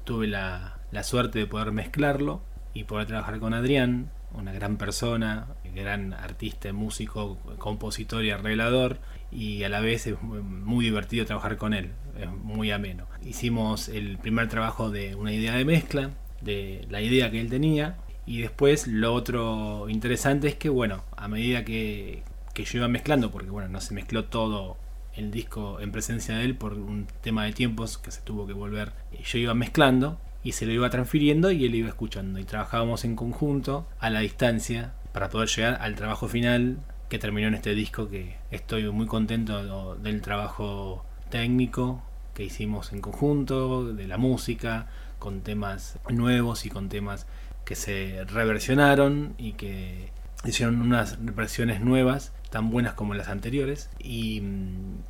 tuve 0.04 0.26
la, 0.26 0.78
la 0.90 1.02
suerte 1.02 1.38
de 1.38 1.46
poder 1.46 1.72
mezclarlo 1.72 2.42
y 2.74 2.84
poder 2.84 3.06
trabajar 3.06 3.38
con 3.38 3.54
Adrián, 3.54 4.10
una 4.34 4.52
gran 4.52 4.76
persona, 4.76 5.46
gran 5.74 6.12
artista, 6.14 6.72
músico, 6.72 7.38
compositor 7.58 8.24
y 8.24 8.30
arreglador, 8.30 8.98
y 9.30 9.62
a 9.62 9.68
la 9.68 9.80
vez 9.80 10.06
es 10.06 10.20
muy 10.22 10.84
divertido 10.84 11.24
trabajar 11.24 11.56
con 11.56 11.74
él, 11.74 11.90
es 12.18 12.30
muy 12.30 12.70
ameno. 12.70 13.06
Hicimos 13.24 13.88
el 13.88 14.18
primer 14.18 14.48
trabajo 14.48 14.90
de 14.90 15.14
una 15.14 15.32
idea 15.32 15.54
de 15.54 15.64
mezcla, 15.64 16.10
de 16.40 16.86
la 16.90 17.00
idea 17.00 17.30
que 17.30 17.40
él 17.40 17.48
tenía, 17.48 17.98
y 18.26 18.40
después 18.40 18.86
lo 18.86 19.14
otro 19.14 19.88
interesante 19.88 20.48
es 20.48 20.54
que, 20.54 20.68
bueno, 20.68 21.04
a 21.16 21.28
medida 21.28 21.64
que, 21.64 22.22
que 22.54 22.64
yo 22.64 22.78
iba 22.78 22.88
mezclando, 22.88 23.30
porque 23.30 23.50
bueno, 23.50 23.68
no 23.68 23.80
se 23.80 23.94
mezcló 23.94 24.24
todo 24.24 24.76
el 25.14 25.30
disco 25.30 25.80
en 25.80 25.92
presencia 25.92 26.36
de 26.36 26.44
él 26.44 26.56
por 26.56 26.74
un 26.74 27.06
tema 27.20 27.44
de 27.44 27.52
tiempos 27.52 27.98
que 27.98 28.10
se 28.10 28.22
tuvo 28.22 28.46
que 28.46 28.52
volver, 28.52 28.92
yo 29.24 29.38
iba 29.38 29.54
mezclando 29.54 30.18
y 30.42 30.52
se 30.52 30.66
lo 30.66 30.72
iba 30.72 30.90
transfiriendo 30.90 31.50
y 31.50 31.64
él 31.64 31.74
iba 31.74 31.88
escuchando. 31.88 32.38
Y 32.38 32.44
trabajábamos 32.44 33.04
en 33.04 33.16
conjunto, 33.16 33.86
a 33.98 34.10
la 34.10 34.20
distancia, 34.20 34.94
para 35.12 35.28
poder 35.28 35.48
llegar 35.48 35.78
al 35.80 35.94
trabajo 35.94 36.28
final 36.28 36.78
que 37.08 37.18
terminó 37.18 37.48
en 37.48 37.54
este 37.54 37.74
disco 37.74 38.08
que 38.08 38.36
estoy 38.50 38.90
muy 38.90 39.06
contento 39.06 39.96
del 39.96 40.22
trabajo 40.22 41.04
técnico 41.30 42.02
que 42.34 42.44
hicimos 42.44 42.92
en 42.92 43.00
conjunto, 43.00 43.92
de 43.92 44.06
la 44.06 44.16
música, 44.16 44.86
con 45.18 45.42
temas 45.42 45.98
nuevos 46.08 46.64
y 46.64 46.70
con 46.70 46.88
temas 46.88 47.26
que 47.64 47.74
se 47.74 48.24
reversionaron 48.24 49.34
y 49.38 49.52
que 49.52 50.10
hicieron 50.44 50.80
unas 50.80 51.18
versiones 51.20 51.80
nuevas 51.80 52.32
tan 52.50 52.70
buenas 52.70 52.94
como 52.94 53.14
las 53.14 53.28
anteriores 53.28 53.88
y, 53.98 54.42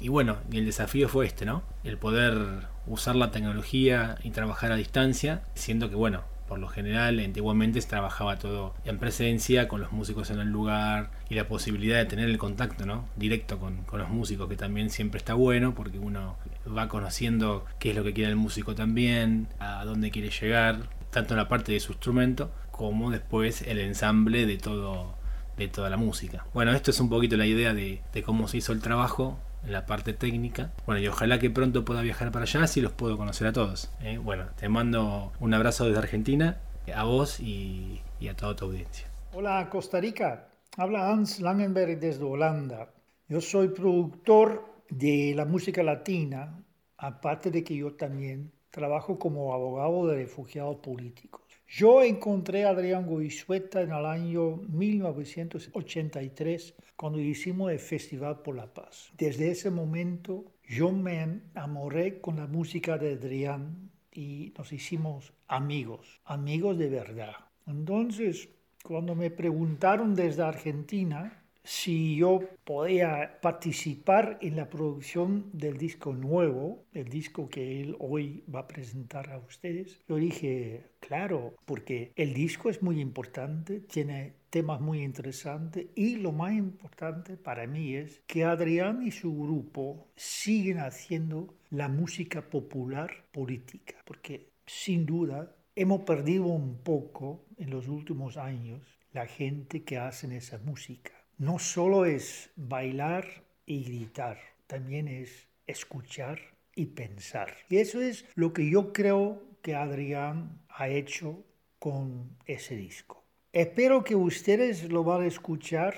bueno, 0.08 0.38
y 0.50 0.58
el 0.58 0.66
desafío 0.66 1.08
fue 1.08 1.26
este, 1.26 1.44
¿no? 1.44 1.62
El 1.84 1.98
poder 1.98 2.68
usar 2.86 3.16
la 3.16 3.30
tecnología 3.30 4.16
y 4.22 4.30
trabajar 4.30 4.72
a 4.72 4.76
distancia, 4.76 5.42
siendo 5.54 5.90
que, 5.90 5.96
bueno, 5.96 6.22
por 6.46 6.58
lo 6.58 6.68
general, 6.68 7.18
antiguamente 7.18 7.80
se 7.80 7.88
trabajaba 7.88 8.38
todo 8.38 8.74
en 8.84 8.98
presencia, 8.98 9.68
con 9.68 9.80
los 9.80 9.90
músicos 9.90 10.30
en 10.30 10.38
el 10.38 10.48
lugar 10.48 11.10
y 11.28 11.34
la 11.34 11.48
posibilidad 11.48 11.96
de 11.96 12.04
tener 12.04 12.28
el 12.28 12.38
contacto 12.38 12.84
¿no? 12.84 13.06
directo 13.16 13.58
con, 13.58 13.84
con, 13.84 14.00
los 14.00 14.10
músicos, 14.10 14.48
que 14.48 14.56
también 14.56 14.90
siempre 14.90 15.18
está 15.18 15.34
bueno 15.34 15.74
porque 15.74 15.98
uno 15.98 16.36
va 16.76 16.88
conociendo 16.88 17.64
qué 17.78 17.90
es 17.90 17.96
lo 17.96 18.04
que 18.04 18.12
quiere 18.12 18.30
el 18.30 18.36
músico 18.36 18.74
también, 18.74 19.48
a 19.58 19.84
dónde 19.84 20.10
quiere 20.10 20.30
llegar, 20.30 20.90
tanto 21.10 21.34
en 21.34 21.38
la 21.38 21.48
parte 21.48 21.72
de 21.72 21.80
su 21.80 21.92
instrumento 21.92 22.50
como 22.70 23.10
después 23.10 23.62
el 23.62 23.78
ensamble 23.78 24.44
de 24.44 24.58
todo 24.58 25.14
de 25.56 25.68
toda 25.68 25.90
la 25.90 25.96
música. 25.96 26.46
Bueno, 26.54 26.72
esto 26.72 26.90
es 26.90 27.00
un 27.00 27.08
poquito 27.08 27.36
la 27.36 27.46
idea 27.46 27.74
de, 27.74 28.00
cómo 28.24 28.48
se 28.48 28.58
hizo 28.58 28.72
el 28.72 28.80
trabajo 28.80 29.38
en 29.64 29.72
la 29.72 29.86
parte 29.86 30.12
técnica. 30.12 30.72
Bueno, 30.86 31.00
y 31.00 31.08
ojalá 31.08 31.38
que 31.38 31.50
pronto 31.50 31.84
pueda 31.84 32.02
viajar 32.02 32.32
para 32.32 32.44
allá, 32.44 32.64
así 32.64 32.80
los 32.80 32.92
puedo 32.92 33.16
conocer 33.16 33.46
a 33.46 33.52
todos. 33.52 33.90
¿eh? 34.00 34.18
Bueno, 34.18 34.46
te 34.56 34.68
mando 34.68 35.32
un 35.40 35.54
abrazo 35.54 35.86
desde 35.86 35.98
Argentina, 35.98 36.58
a 36.94 37.04
vos 37.04 37.40
y, 37.40 38.00
y 38.20 38.28
a 38.28 38.34
toda 38.34 38.56
tu 38.56 38.66
audiencia. 38.66 39.06
Hola 39.34 39.68
Costa 39.70 40.00
Rica, 40.00 40.48
habla 40.76 41.10
Hans 41.10 41.40
Langenberg 41.40 41.98
desde 41.98 42.24
Holanda. 42.24 42.90
Yo 43.28 43.40
soy 43.40 43.68
productor 43.68 44.66
de 44.90 45.32
la 45.34 45.46
música 45.46 45.82
latina, 45.82 46.62
aparte 46.98 47.50
de 47.50 47.64
que 47.64 47.76
yo 47.76 47.94
también 47.94 48.52
trabajo 48.70 49.18
como 49.18 49.54
abogado 49.54 50.06
de 50.08 50.16
refugiados 50.16 50.76
políticos. 50.76 51.42
Yo 51.74 52.02
encontré 52.02 52.66
a 52.66 52.68
Adrián 52.68 53.06
Goizueta 53.06 53.80
en 53.80 53.92
el 53.92 54.04
año 54.04 54.56
1983 54.56 56.74
cuando 56.96 57.18
hicimos 57.18 57.72
el 57.72 57.78
Festival 57.78 58.42
por 58.42 58.56
la 58.56 58.66
Paz. 58.66 59.10
Desde 59.16 59.50
ese 59.50 59.70
momento 59.70 60.52
yo 60.68 60.92
me 60.92 61.22
enamoré 61.22 62.20
con 62.20 62.36
la 62.36 62.46
música 62.46 62.98
de 62.98 63.14
Adrián 63.14 63.90
y 64.12 64.52
nos 64.58 64.70
hicimos 64.70 65.32
amigos, 65.48 66.20
amigos 66.26 66.76
de 66.76 66.90
verdad. 66.90 67.36
Entonces, 67.66 68.50
cuando 68.84 69.14
me 69.14 69.30
preguntaron 69.30 70.14
desde 70.14 70.42
Argentina 70.42 71.41
si 71.64 72.16
yo 72.16 72.40
podía 72.64 73.38
participar 73.40 74.38
en 74.40 74.56
la 74.56 74.68
producción 74.68 75.50
del 75.52 75.78
disco 75.78 76.12
nuevo, 76.12 76.84
el 76.92 77.08
disco 77.08 77.48
que 77.48 77.80
él 77.80 77.96
hoy 78.00 78.44
va 78.52 78.60
a 78.60 78.68
presentar 78.68 79.30
a 79.30 79.38
ustedes. 79.38 80.00
Yo 80.08 80.16
dije, 80.16 80.90
claro, 81.00 81.54
porque 81.64 82.12
el 82.16 82.34
disco 82.34 82.68
es 82.68 82.82
muy 82.82 83.00
importante, 83.00 83.80
tiene 83.80 84.34
temas 84.50 84.80
muy 84.80 85.02
interesantes 85.02 85.86
y 85.94 86.16
lo 86.16 86.32
más 86.32 86.52
importante 86.52 87.36
para 87.36 87.66
mí 87.66 87.94
es 87.94 88.22
que 88.26 88.44
Adrián 88.44 89.02
y 89.02 89.10
su 89.10 89.34
grupo 89.34 90.08
siguen 90.16 90.78
haciendo 90.78 91.54
la 91.70 91.88
música 91.88 92.50
popular 92.50 93.24
política, 93.32 93.94
porque 94.04 94.50
sin 94.66 95.06
duda 95.06 95.54
hemos 95.74 96.02
perdido 96.02 96.44
un 96.44 96.82
poco 96.82 97.46
en 97.56 97.70
los 97.70 97.88
últimos 97.88 98.36
años 98.36 98.82
la 99.12 99.26
gente 99.26 99.84
que 99.84 99.98
hace 99.98 100.36
esa 100.36 100.58
música. 100.58 101.21
No 101.38 101.58
solo 101.58 102.04
es 102.04 102.50
bailar 102.56 103.26
y 103.66 103.84
gritar, 103.84 104.38
también 104.66 105.08
es 105.08 105.48
escuchar 105.66 106.38
y 106.74 106.86
pensar. 106.86 107.54
Y 107.68 107.78
eso 107.78 108.00
es 108.00 108.24
lo 108.34 108.52
que 108.52 108.68
yo 108.68 108.92
creo 108.92 109.42
que 109.62 109.74
Adrián 109.74 110.60
ha 110.68 110.88
hecho 110.88 111.42
con 111.78 112.36
ese 112.46 112.76
disco. 112.76 113.22
Espero 113.52 114.04
que 114.04 114.16
ustedes 114.16 114.90
lo 114.90 115.04
van 115.04 115.22
a 115.22 115.26
escuchar 115.26 115.94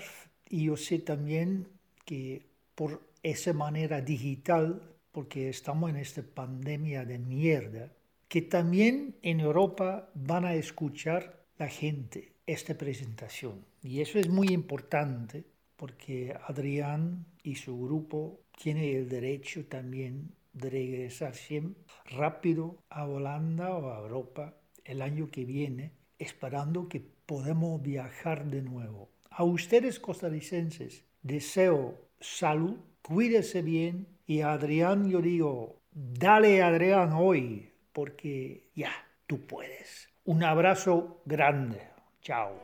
y 0.49 0.65
yo 0.65 0.77
sé 0.77 0.99
también 0.99 1.69
que 2.05 2.43
por 2.75 3.01
esa 3.23 3.53
manera 3.53 4.01
digital, 4.01 4.83
porque 5.13 5.49
estamos 5.49 5.91
en 5.91 5.97
esta 5.97 6.23
pandemia 6.23 7.05
de 7.05 7.19
mierda, 7.19 7.93
que 8.29 8.43
también 8.43 9.17
en 9.23 9.41
Europa 9.41 10.11
van 10.15 10.45
a 10.45 10.55
escuchar 10.55 11.45
la 11.59 11.69
gente 11.69 12.34
esta 12.47 12.77
presentación. 12.77 13.65
Y 13.83 14.01
eso 14.01 14.19
es 14.19 14.29
muy 14.29 14.49
importante 14.49 15.45
porque 15.77 16.37
Adrián 16.47 17.27
y 17.43 17.57
su 17.57 17.81
grupo 17.81 18.41
tienen 18.57 18.97
el 18.97 19.09
derecho 19.09 19.67
también 19.67 20.31
de 20.53 20.71
regresar 20.71 21.35
siempre 21.35 21.83
rápido 22.07 22.79
a 22.89 23.07
Holanda 23.07 23.75
o 23.75 23.91
a 23.91 23.99
Europa 23.99 24.55
el 24.85 25.03
año 25.03 25.31
que 25.31 25.45
viene, 25.45 25.93
esperando 26.19 26.89
que 26.89 27.01
podamos 27.01 27.83
viajar 27.83 28.47
de 28.47 28.63
nuevo. 28.63 29.09
A 29.31 29.45
ustedes 29.45 29.99
costarricenses 29.99 31.05
deseo 31.23 31.99
salud, 32.21 32.77
cuídese 33.03 33.63
bien 33.63 34.07
y 34.27 34.41
a 34.41 34.53
Adrián 34.53 35.09
yo 35.09 35.21
digo, 35.21 35.81
dale 35.93 36.63
Adrián 36.63 37.13
hoy, 37.13 37.73
porque 37.93 38.69
ya, 38.75 38.93
tú 39.27 39.47
puedes. 39.47 40.09
Un 40.25 40.45
abrazo 40.45 41.21
grande. 41.27 41.94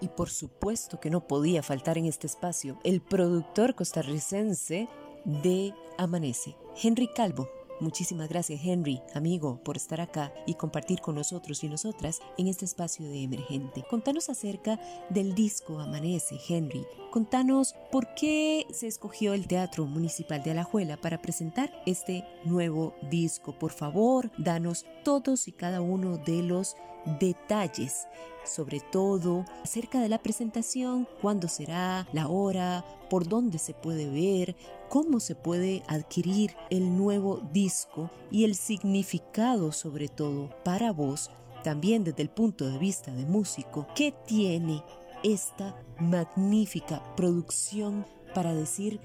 Y 0.00 0.08
por 0.08 0.30
supuesto 0.30 1.00
que 1.00 1.10
no 1.10 1.26
podía 1.26 1.62
faltar 1.62 1.98
en 1.98 2.06
este 2.06 2.26
espacio 2.26 2.78
el 2.84 3.00
productor 3.00 3.74
costarricense 3.74 4.88
de 5.24 5.74
Amanece, 5.98 6.56
Henry 6.82 7.08
Calvo. 7.14 7.48
Muchísimas 7.80 8.28
gracias 8.28 8.60
Henry, 8.62 9.00
amigo, 9.14 9.62
por 9.64 9.78
estar 9.78 10.02
acá 10.02 10.34
y 10.46 10.54
compartir 10.54 11.00
con 11.00 11.14
nosotros 11.14 11.64
y 11.64 11.68
nosotras 11.68 12.20
en 12.36 12.46
este 12.46 12.66
espacio 12.66 13.08
de 13.08 13.22
Emergente. 13.22 13.84
Contanos 13.88 14.28
acerca 14.28 14.78
del 15.08 15.34
disco 15.34 15.78
Amanece, 15.78 16.38
Henry. 16.46 16.86
Contanos 17.10 17.74
por 17.90 18.12
qué 18.14 18.66
se 18.70 18.86
escogió 18.86 19.32
el 19.32 19.46
Teatro 19.46 19.86
Municipal 19.86 20.42
de 20.42 20.50
Alajuela 20.50 20.98
para 20.98 21.22
presentar 21.22 21.72
este 21.86 22.24
nuevo 22.44 22.94
disco. 23.10 23.58
Por 23.58 23.72
favor, 23.72 24.30
danos 24.36 24.84
todos 25.02 25.48
y 25.48 25.52
cada 25.52 25.80
uno 25.80 26.18
de 26.18 26.42
los 26.42 26.76
detalles, 27.18 28.06
sobre 28.44 28.80
todo 28.80 29.44
acerca 29.62 30.00
de 30.00 30.08
la 30.08 30.18
presentación, 30.18 31.06
cuándo 31.20 31.48
será, 31.48 32.06
la 32.12 32.28
hora, 32.28 32.84
por 33.08 33.28
dónde 33.28 33.58
se 33.58 33.74
puede 33.74 34.08
ver, 34.08 34.56
cómo 34.88 35.20
se 35.20 35.34
puede 35.34 35.82
adquirir 35.88 36.54
el 36.70 36.96
nuevo 36.96 37.40
disco 37.52 38.10
y 38.30 38.44
el 38.44 38.54
significado 38.54 39.72
sobre 39.72 40.08
todo 40.08 40.50
para 40.64 40.92
vos, 40.92 41.30
también 41.62 42.04
desde 42.04 42.22
el 42.22 42.30
punto 42.30 42.68
de 42.70 42.78
vista 42.78 43.12
de 43.12 43.26
músico, 43.26 43.86
¿qué 43.94 44.14
tiene 44.26 44.82
esta 45.22 45.76
magnífica 45.98 47.02
producción 47.16 48.06
para 48.34 48.54
decir 48.54 49.00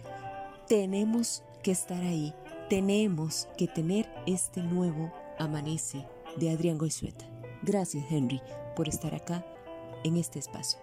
tenemos 0.68 1.44
que 1.62 1.72
estar 1.72 2.02
ahí, 2.02 2.34
tenemos 2.70 3.48
que 3.58 3.68
tener 3.68 4.10
este 4.26 4.62
nuevo 4.62 5.12
amanece 5.38 6.08
de 6.38 6.50
Adrián 6.50 6.78
Goizueta? 6.78 7.35
Gracias, 7.66 8.06
Henry, 8.12 8.40
por 8.76 8.88
estar 8.88 9.16
acá 9.16 9.44
en 10.04 10.18
este 10.18 10.38
espacio. 10.38 10.78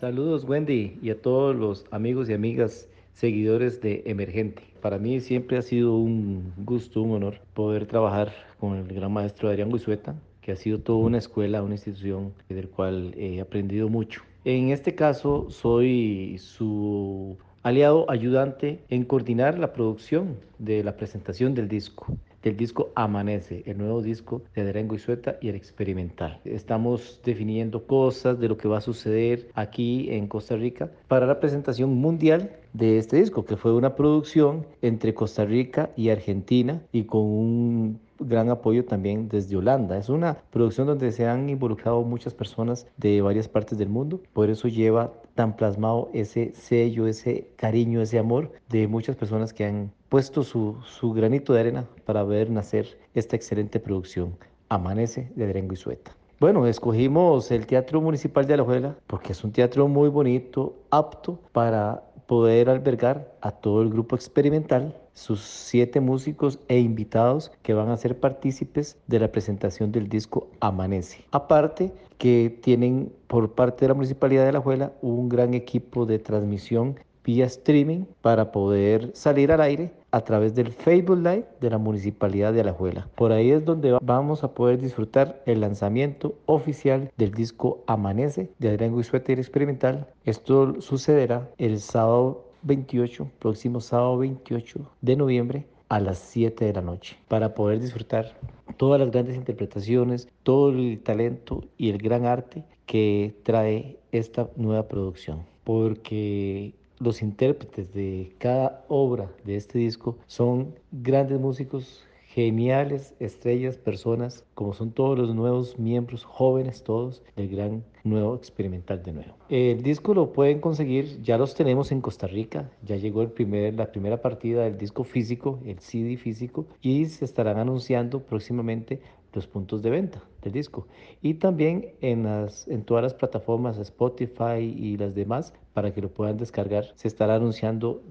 Saludos, 0.00 0.44
Wendy, 0.44 0.98
y 1.02 1.10
a 1.10 1.20
todos 1.20 1.54
los 1.54 1.84
amigos 1.90 2.30
y 2.30 2.32
amigas 2.32 2.88
seguidores 3.12 3.82
de 3.82 4.02
Emergente. 4.06 4.62
Para 4.80 4.96
mí 4.96 5.20
siempre 5.20 5.58
ha 5.58 5.62
sido 5.62 5.94
un 5.94 6.54
gusto, 6.56 7.02
un 7.02 7.16
honor 7.16 7.40
poder 7.52 7.84
trabajar 7.84 8.32
con 8.58 8.76
el 8.78 8.86
gran 8.86 9.12
maestro 9.12 9.50
Adrián 9.50 9.68
Guisueta, 9.68 10.14
que 10.40 10.52
ha 10.52 10.56
sido 10.56 10.80
toda 10.80 11.00
una 11.00 11.18
escuela, 11.18 11.62
una 11.62 11.74
institución 11.74 12.32
del 12.48 12.70
cual 12.70 13.12
he 13.18 13.42
aprendido 13.42 13.90
mucho. 13.90 14.22
En 14.46 14.70
este 14.70 14.94
caso 14.94 15.50
soy 15.50 16.38
su 16.38 17.36
aliado 17.62 18.10
ayudante 18.10 18.80
en 18.88 19.04
coordinar 19.04 19.58
la 19.58 19.74
producción 19.74 20.38
de 20.58 20.82
la 20.82 20.96
presentación 20.96 21.54
del 21.54 21.68
disco 21.68 22.16
del 22.46 22.56
disco 22.56 22.92
Amanece, 22.94 23.64
el 23.66 23.76
nuevo 23.78 24.00
disco 24.00 24.40
de 24.54 24.62
Derengo 24.62 24.94
y 24.94 25.00
Sueta 25.00 25.36
y 25.40 25.48
el 25.48 25.56
experimental. 25.56 26.38
Estamos 26.44 27.20
definiendo 27.24 27.84
cosas 27.88 28.38
de 28.38 28.46
lo 28.48 28.56
que 28.56 28.68
va 28.68 28.78
a 28.78 28.80
suceder 28.80 29.48
aquí 29.54 30.06
en 30.10 30.28
Costa 30.28 30.54
Rica 30.54 30.88
para 31.08 31.26
la 31.26 31.40
presentación 31.40 31.96
mundial 31.96 32.52
de 32.72 32.98
este 32.98 33.16
disco, 33.16 33.44
que 33.44 33.56
fue 33.56 33.74
una 33.74 33.96
producción 33.96 34.64
entre 34.80 35.12
Costa 35.12 35.44
Rica 35.44 35.90
y 35.96 36.10
Argentina 36.10 36.80
y 36.92 37.02
con 37.02 37.22
un 37.22 38.00
gran 38.20 38.48
apoyo 38.48 38.84
también 38.84 39.28
desde 39.28 39.56
Holanda. 39.56 39.98
Es 39.98 40.08
una 40.08 40.36
producción 40.52 40.86
donde 40.86 41.10
se 41.10 41.26
han 41.26 41.50
involucrado 41.50 42.02
muchas 42.02 42.32
personas 42.32 42.86
de 42.96 43.22
varias 43.22 43.48
partes 43.48 43.76
del 43.76 43.88
mundo, 43.88 44.20
por 44.32 44.50
eso 44.50 44.68
lleva 44.68 45.12
tan 45.36 45.54
plasmado 45.54 46.10
ese 46.12 46.52
sello, 46.54 47.06
ese 47.06 47.46
cariño, 47.54 48.02
ese 48.02 48.18
amor 48.18 48.50
de 48.68 48.88
muchas 48.88 49.14
personas 49.14 49.52
que 49.52 49.64
han 49.64 49.92
puesto 50.08 50.42
su, 50.42 50.76
su 50.84 51.12
granito 51.12 51.52
de 51.52 51.60
arena 51.60 51.86
para 52.04 52.24
ver 52.24 52.50
nacer 52.50 52.98
esta 53.14 53.36
excelente 53.36 53.78
producción, 53.78 54.36
Amanece 54.68 55.30
de 55.36 55.46
Drengo 55.46 55.74
y 55.74 55.76
Sueta. 55.76 56.16
Bueno, 56.40 56.66
escogimos 56.66 57.50
el 57.50 57.66
Teatro 57.66 58.00
Municipal 58.00 58.46
de 58.46 58.54
Alajuela 58.54 58.96
porque 59.06 59.32
es 59.32 59.44
un 59.44 59.52
teatro 59.52 59.86
muy 59.88 60.08
bonito, 60.08 60.74
apto 60.90 61.38
para 61.52 62.02
poder 62.26 62.68
albergar 62.68 63.32
a 63.40 63.52
todo 63.52 63.82
el 63.82 63.90
grupo 63.90 64.16
experimental, 64.16 64.96
sus 65.16 65.40
siete 65.40 66.00
músicos 66.00 66.60
e 66.68 66.78
invitados 66.78 67.50
que 67.62 67.74
van 67.74 67.88
a 67.88 67.96
ser 67.96 68.20
partícipes 68.20 68.98
de 69.06 69.18
la 69.18 69.32
presentación 69.32 69.90
del 69.90 70.08
disco 70.08 70.48
Amanece. 70.60 71.24
Aparte 71.32 71.92
que 72.18 72.56
tienen 72.62 73.12
por 73.26 73.52
parte 73.52 73.84
de 73.84 73.88
la 73.88 73.94
Municipalidad 73.94 74.42
de 74.42 74.50
Alajuela 74.50 74.92
un 75.00 75.28
gran 75.28 75.54
equipo 75.54 76.06
de 76.06 76.18
transmisión 76.18 76.96
vía 77.24 77.46
streaming 77.46 78.04
para 78.20 78.52
poder 78.52 79.10
salir 79.14 79.50
al 79.50 79.60
aire 79.60 79.90
a 80.12 80.20
través 80.20 80.54
del 80.54 80.70
Facebook 80.70 81.18
Live 81.18 81.44
de 81.60 81.70
la 81.70 81.78
Municipalidad 81.78 82.52
de 82.52 82.60
Alajuela. 82.60 83.08
Por 83.16 83.32
ahí 83.32 83.50
es 83.50 83.64
donde 83.64 83.98
vamos 84.00 84.44
a 84.44 84.54
poder 84.54 84.80
disfrutar 84.80 85.42
el 85.44 85.60
lanzamiento 85.60 86.36
oficial 86.46 87.10
del 87.16 87.32
disco 87.32 87.82
Amanece 87.86 88.50
de 88.58 88.68
Adrián 88.68 88.94
Guisueta 88.94 89.32
Experimental. 89.32 90.06
Esto 90.24 90.80
sucederá 90.80 91.50
el 91.58 91.80
sábado 91.80 92.45
28, 92.66 93.30
próximo 93.38 93.80
sábado 93.80 94.18
28 94.18 94.90
de 95.00 95.16
noviembre 95.16 95.66
a 95.88 96.00
las 96.00 96.18
7 96.18 96.64
de 96.64 96.72
la 96.72 96.82
noche 96.82 97.16
para 97.28 97.54
poder 97.54 97.80
disfrutar 97.80 98.36
todas 98.76 99.00
las 99.00 99.10
grandes 99.10 99.36
interpretaciones, 99.36 100.28
todo 100.42 100.70
el 100.70 101.00
talento 101.02 101.64
y 101.78 101.90
el 101.90 101.98
gran 101.98 102.26
arte 102.26 102.64
que 102.86 103.34
trae 103.44 103.98
esta 104.12 104.50
nueva 104.56 104.88
producción. 104.88 105.44
Porque 105.64 106.74
los 106.98 107.22
intérpretes 107.22 107.92
de 107.92 108.34
cada 108.38 108.84
obra 108.88 109.30
de 109.44 109.56
este 109.56 109.78
disco 109.78 110.18
son 110.26 110.74
grandes 110.92 111.38
músicos, 111.38 112.05
geniales 112.36 113.14
estrellas, 113.18 113.78
personas, 113.78 114.44
como 114.52 114.74
son 114.74 114.92
todos 114.92 115.18
los 115.18 115.34
nuevos 115.34 115.78
miembros, 115.78 116.22
jóvenes 116.22 116.84
todos, 116.84 117.22
del 117.34 117.48
gran 117.48 117.82
nuevo 118.04 118.34
experimental 118.36 119.02
de 119.02 119.12
nuevo. 119.14 119.34
El 119.48 119.82
disco 119.82 120.12
lo 120.12 120.34
pueden 120.34 120.60
conseguir, 120.60 121.22
ya 121.22 121.38
los 121.38 121.54
tenemos 121.54 121.92
en 121.92 122.02
Costa 122.02 122.26
Rica, 122.26 122.70
ya 122.82 122.96
llegó 122.96 123.22
el 123.22 123.30
primer, 123.30 123.72
la 123.72 123.90
primera 123.90 124.20
partida 124.20 124.64
del 124.64 124.76
disco 124.76 125.02
físico, 125.02 125.60
el 125.64 125.78
CD 125.78 126.18
físico, 126.18 126.66
y 126.82 127.06
se 127.06 127.24
estarán 127.24 127.56
anunciando 127.56 128.20
próximamente 128.20 129.00
los 129.36 129.46
puntos 129.46 129.82
de 129.82 129.90
venta 129.90 130.20
del 130.42 130.52
disco. 130.52 130.86
Y 131.22 131.34
también 131.34 131.92
en, 132.00 132.24
las, 132.24 132.66
en 132.68 132.82
todas 132.82 133.02
las 133.02 133.14
plataformas 133.14 133.78
Spotify 133.78 134.58
y 134.58 134.96
las 134.96 135.14
demás 135.14 135.52
para 135.72 135.92
que 135.92 136.00
lo 136.00 136.08
puedan 136.08 136.36
descargar. 136.38 136.86
Se 136.94 137.06
estará 137.06 137.36
anunciando 137.36 138.02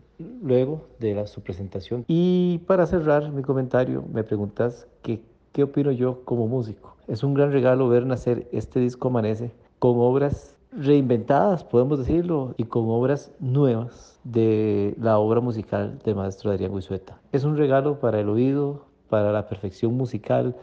luego 0.42 0.88
de 1.00 1.16
la, 1.16 1.28
su 1.28 1.42
presentación. 1.42 2.06
Y 2.08 2.60
para 2.68 2.86
cerrar 2.86 3.32
mi 3.32 3.42
comentario, 3.42 4.06
me 4.14 4.24
preguntas 4.24 4.88
que, 5.02 5.22
qué 5.52 5.64
opino 5.64 5.92
yo 5.92 6.24
como 6.24 6.48
músico. 6.48 6.96
Es 7.08 7.24
un 7.24 7.34
gran 7.34 7.52
regalo 7.52 7.90
ver 7.90 8.06
nacer 8.06 8.48
este 8.52 8.80
disco 8.80 9.08
Amanece 9.10 9.52
con 9.80 9.96
obras 9.98 10.56
reinventadas, 10.72 11.64
podemos 11.64 12.00
decirlo, 12.00 12.54
y 12.58 12.66
con 12.66 12.90
obras 12.90 13.32
nuevas 13.40 14.20
de 14.24 14.96
la 15.00 15.18
obra 15.18 15.40
musical 15.40 16.00
del 16.04 16.16
maestro 16.16 16.52
Adrián 16.52 16.74
Guisueta. 16.74 17.20
Es 17.32 17.44
un 17.44 17.58
regalo 17.58 18.00
para 18.00 18.20
el 18.20 18.30
oído, 18.30 18.86
para 19.10 19.32
la 19.32 19.48
perfección 19.48 19.96
musical, 19.96 20.56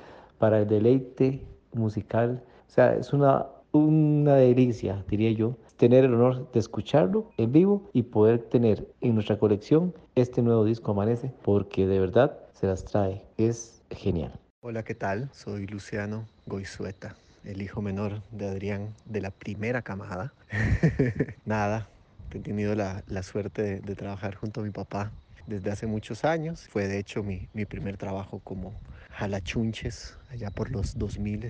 para 0.42 0.58
el 0.58 0.66
deleite 0.66 1.46
musical. 1.72 2.42
O 2.68 2.72
sea, 2.72 2.96
es 2.96 3.12
una, 3.12 3.46
una 3.70 4.34
delicia, 4.34 5.04
diría 5.08 5.30
yo, 5.30 5.56
tener 5.76 6.04
el 6.04 6.14
honor 6.14 6.50
de 6.50 6.58
escucharlo 6.58 7.30
en 7.36 7.52
vivo 7.52 7.88
y 7.92 8.02
poder 8.02 8.40
tener 8.40 8.88
en 9.02 9.14
nuestra 9.14 9.38
colección 9.38 9.94
este 10.16 10.42
nuevo 10.42 10.64
disco 10.64 10.90
Amanece, 10.90 11.30
porque 11.44 11.86
de 11.86 12.00
verdad 12.00 12.36
se 12.54 12.66
las 12.66 12.84
trae. 12.84 13.22
Es 13.36 13.82
genial. 13.92 14.32
Hola, 14.62 14.82
¿qué 14.82 14.96
tal? 14.96 15.30
Soy 15.32 15.68
Luciano 15.68 16.26
Goizueta, 16.46 17.14
el 17.44 17.62
hijo 17.62 17.80
menor 17.80 18.20
de 18.32 18.48
Adrián 18.48 18.88
de 19.04 19.20
la 19.20 19.30
primera 19.30 19.82
camada. 19.82 20.32
Nada, 21.44 21.86
he 22.32 22.40
tenido 22.40 22.74
la, 22.74 23.04
la 23.06 23.22
suerte 23.22 23.62
de, 23.62 23.78
de, 23.78 23.94
trabajar 23.94 24.34
junto 24.34 24.62
a 24.62 24.64
mi 24.64 24.70
papá 24.70 25.12
desde 25.46 25.70
hace 25.70 25.86
muchos 25.86 26.24
años. 26.24 26.68
Fue 26.68 26.88
de 26.88 26.98
hecho 26.98 27.22
mi, 27.22 27.48
mi 27.52 27.66
primer 27.66 27.96
trabajo 27.98 28.40
como 28.40 28.82
jalachunches 29.10 30.18
allá 30.28 30.50
por 30.50 30.70
los 30.70 30.92
2000 30.98 31.48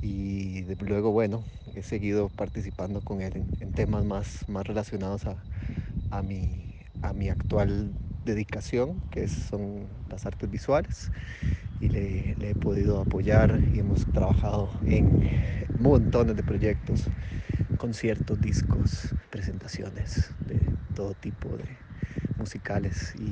y 0.00 0.62
de, 0.64 0.76
luego 0.76 1.12
bueno 1.12 1.48
he 1.74 1.82
seguido 1.82 2.30
participando 2.30 3.02
con 3.02 3.20
él 3.22 3.36
en, 3.36 3.54
en 3.60 3.72
temas 3.72 4.04
más, 4.04 4.44
más 4.48 4.66
relacionados 4.66 5.26
a, 5.26 5.46
a, 6.10 6.22
mi, 6.22 6.72
a 7.02 7.12
mi 7.14 7.28
actual 7.30 7.98
dedicación 8.24 9.02
que 9.10 9.28
son 9.28 10.04
las 10.08 10.26
artes 10.26 10.50
visuales 10.50 11.10
y 11.78 11.88
le, 11.90 12.36
le, 12.36 12.50
he 12.50 12.56
podido 12.56 13.00
apoyar 13.00 13.62
y 13.70 13.78
hemos 13.80 14.06
trabajado 14.08 14.76
en 14.86 15.18
montones 15.76 16.36
de 16.36 16.44
proyectos, 16.44 17.12
conciertos, 17.76 18.40
discos, 18.40 19.16
presentaciones 19.30 20.36
de 20.44 20.76
todo 20.94 21.14
tipo 21.14 21.56
de 21.58 21.83
musicales 22.44 23.14
y, 23.18 23.30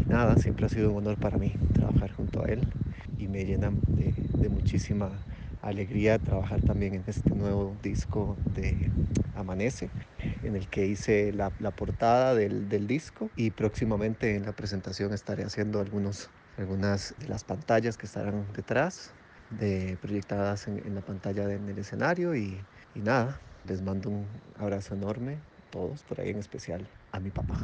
y 0.00 0.04
nada, 0.08 0.36
siempre 0.36 0.64
ha 0.64 0.70
sido 0.70 0.92
un 0.92 0.98
honor 0.98 1.18
para 1.18 1.36
mí 1.36 1.52
trabajar 1.74 2.10
junto 2.12 2.42
a 2.42 2.46
él 2.46 2.60
y 3.18 3.28
me 3.28 3.44
llena 3.44 3.70
de, 3.88 4.14
de 4.40 4.48
muchísima 4.48 5.10
alegría 5.60 6.18
trabajar 6.18 6.62
también 6.62 6.94
en 6.94 7.04
este 7.06 7.28
nuevo 7.34 7.76
disco 7.82 8.34
de 8.54 8.90
Amanece, 9.36 9.90
en 10.42 10.56
el 10.56 10.68
que 10.68 10.86
hice 10.86 11.34
la, 11.34 11.52
la 11.58 11.70
portada 11.70 12.34
del, 12.34 12.66
del, 12.70 12.86
disco 12.86 13.30
y 13.36 13.50
próximamente 13.50 14.36
en 14.36 14.46
la 14.46 14.52
presentación 14.52 15.12
estaré 15.12 15.44
haciendo 15.44 15.80
algunos 15.80 16.30
algunas 16.56 17.14
de 17.18 17.28
las 17.28 17.44
pantallas 17.44 17.98
que 17.98 18.06
estarán 18.06 18.46
detrás, 18.54 19.12
de, 19.50 19.98
proyectadas 20.00 20.66
en, 20.68 20.78
en 20.78 20.94
la 20.94 21.02
pantalla 21.02 21.46
de, 21.46 21.56
en 21.56 21.68
el 21.68 21.78
escenario 21.78 22.34
y, 22.34 22.58
y 22.94 23.00
nada, 23.00 23.38
les 23.68 23.82
mando 23.82 24.08
un 24.08 24.26
abrazo 24.56 24.94
enorme, 24.94 25.36
todos, 25.70 26.04
por 26.04 26.20
ahí 26.20 26.30
en 26.30 26.38
especial 26.38 26.86
a 27.10 27.18
mi 27.18 27.30
papá. 27.30 27.56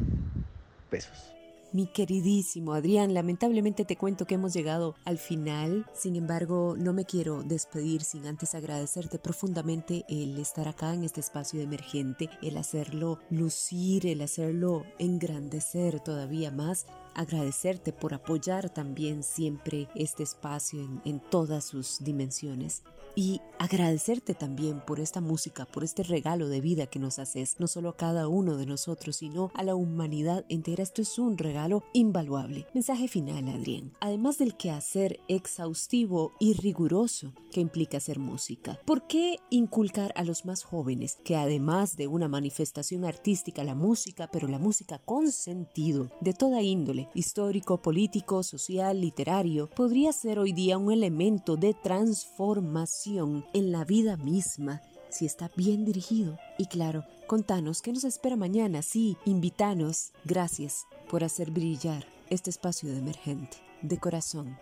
Besos. 0.91 1.31
Mi 1.73 1.87
queridísimo 1.87 2.73
Adrián, 2.73 3.15
lamentablemente 3.15 3.85
te 3.85 3.95
cuento 3.95 4.27
que 4.27 4.35
hemos 4.35 4.53
llegado 4.53 4.97
al 5.05 5.19
final, 5.19 5.87
sin 5.95 6.17
embargo 6.17 6.75
no 6.77 6.93
me 6.93 7.05
quiero 7.05 7.45
despedir 7.45 8.03
sin 8.03 8.27
antes 8.27 8.57
agradecerte 8.57 9.21
profundamente 9.21 10.05
el 10.09 10.37
estar 10.41 10.67
acá 10.67 10.93
en 10.95 11.05
este 11.05 11.21
espacio 11.21 11.61
de 11.61 11.67
emergente, 11.67 12.29
el 12.43 12.57
hacerlo 12.57 13.21
lucir, 13.31 14.09
el 14.09 14.21
hacerlo 14.21 14.85
engrandecer 14.99 16.01
todavía 16.01 16.51
más, 16.51 16.87
agradecerte 17.15 17.93
por 17.93 18.15
apoyar 18.15 18.69
también 18.71 19.23
siempre 19.23 19.87
este 19.95 20.25
espacio 20.25 20.81
en 21.05 21.21
todas 21.21 21.65
sus 21.67 22.03
dimensiones 22.03 22.83
y 23.15 23.41
agradecerte 23.59 24.35
también 24.35 24.81
por 24.81 25.01
esta 25.01 25.21
música, 25.21 25.67
por 25.67 25.85
este 25.85 26.03
regalo 26.03 26.49
de 26.49 26.61
vida 26.61 26.87
que 26.87 26.99
nos 26.99 27.19
haces, 27.19 27.57
no 27.59 27.67
solo 27.67 27.91
a 27.91 27.97
cada 27.97 28.29
uno 28.29 28.57
de 28.57 28.67
nosotros, 28.67 29.17
sino 29.17 29.51
a 29.55 29.63
la 29.63 29.75
humanidad 29.75 30.45
entera. 30.49 30.83
Esto 30.83 31.03
es 31.03 31.19
un 31.19 31.37
regalo 31.37 31.83
invaluable. 31.93 32.67
Mensaje 32.73 33.09
final, 33.09 33.49
Adrián. 33.49 33.93
Además 34.01 34.39
del 34.39 34.57
quehacer 34.57 35.21
exhaustivo 35.29 36.33
y 36.39 36.55
riguroso 36.55 37.33
que 37.53 37.61
implica 37.61 37.99
hacer 37.99 38.19
música, 38.19 38.79
¿por 38.87 39.07
qué 39.07 39.39
inculcar 39.51 40.13
a 40.17 40.25
los 40.25 40.45
más 40.45 40.63
jóvenes 40.63 41.19
que 41.25 41.37
además 41.37 41.97
de 41.97 42.07
una 42.07 42.29
manifestación 42.29 43.05
artística, 43.05 43.65
la 43.65 43.75
música, 43.75 44.29
pero 44.33 44.49
la 44.49 44.59
música 44.59 44.99
con 44.99 45.33
sentido, 45.33 46.11
de 46.21 46.33
toda 46.33 46.63
índole, 46.63 47.09
histórico, 47.15 47.83
político, 47.83 48.43
social, 48.43 49.01
literario, 49.01 49.69
podría 49.69 50.13
ser 50.13 50.39
hoy 50.39 50.53
día 50.53 50.79
un 50.79 50.93
elemento 50.93 51.57
de 51.57 51.75
transformación 51.75 53.10
en 53.19 53.73
la 53.73 53.85
vida 53.85 54.17
misma 54.17 54.81
si 55.09 55.27
está 55.27 55.51
bien 55.57 55.85
dirigido. 55.85 56.39
Y 56.59 56.67
claro, 56.67 57.05
contanos 57.27 57.83
qué 57.83 57.93
nos 57.93 58.05
espera 58.05 58.37
mañana. 58.37 58.83
Sí, 58.83 59.17
invitanos. 59.25 60.13
Gracias 60.25 60.87
por 61.09 61.25
hacer 61.25 61.51
brillar 61.51 62.07
este 62.29 62.51
espacio 62.51 62.89
de 62.91 62.99
emergente. 62.99 63.57
De 63.83 63.99
corazón. 63.99 64.57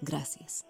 Gracias 0.00 0.64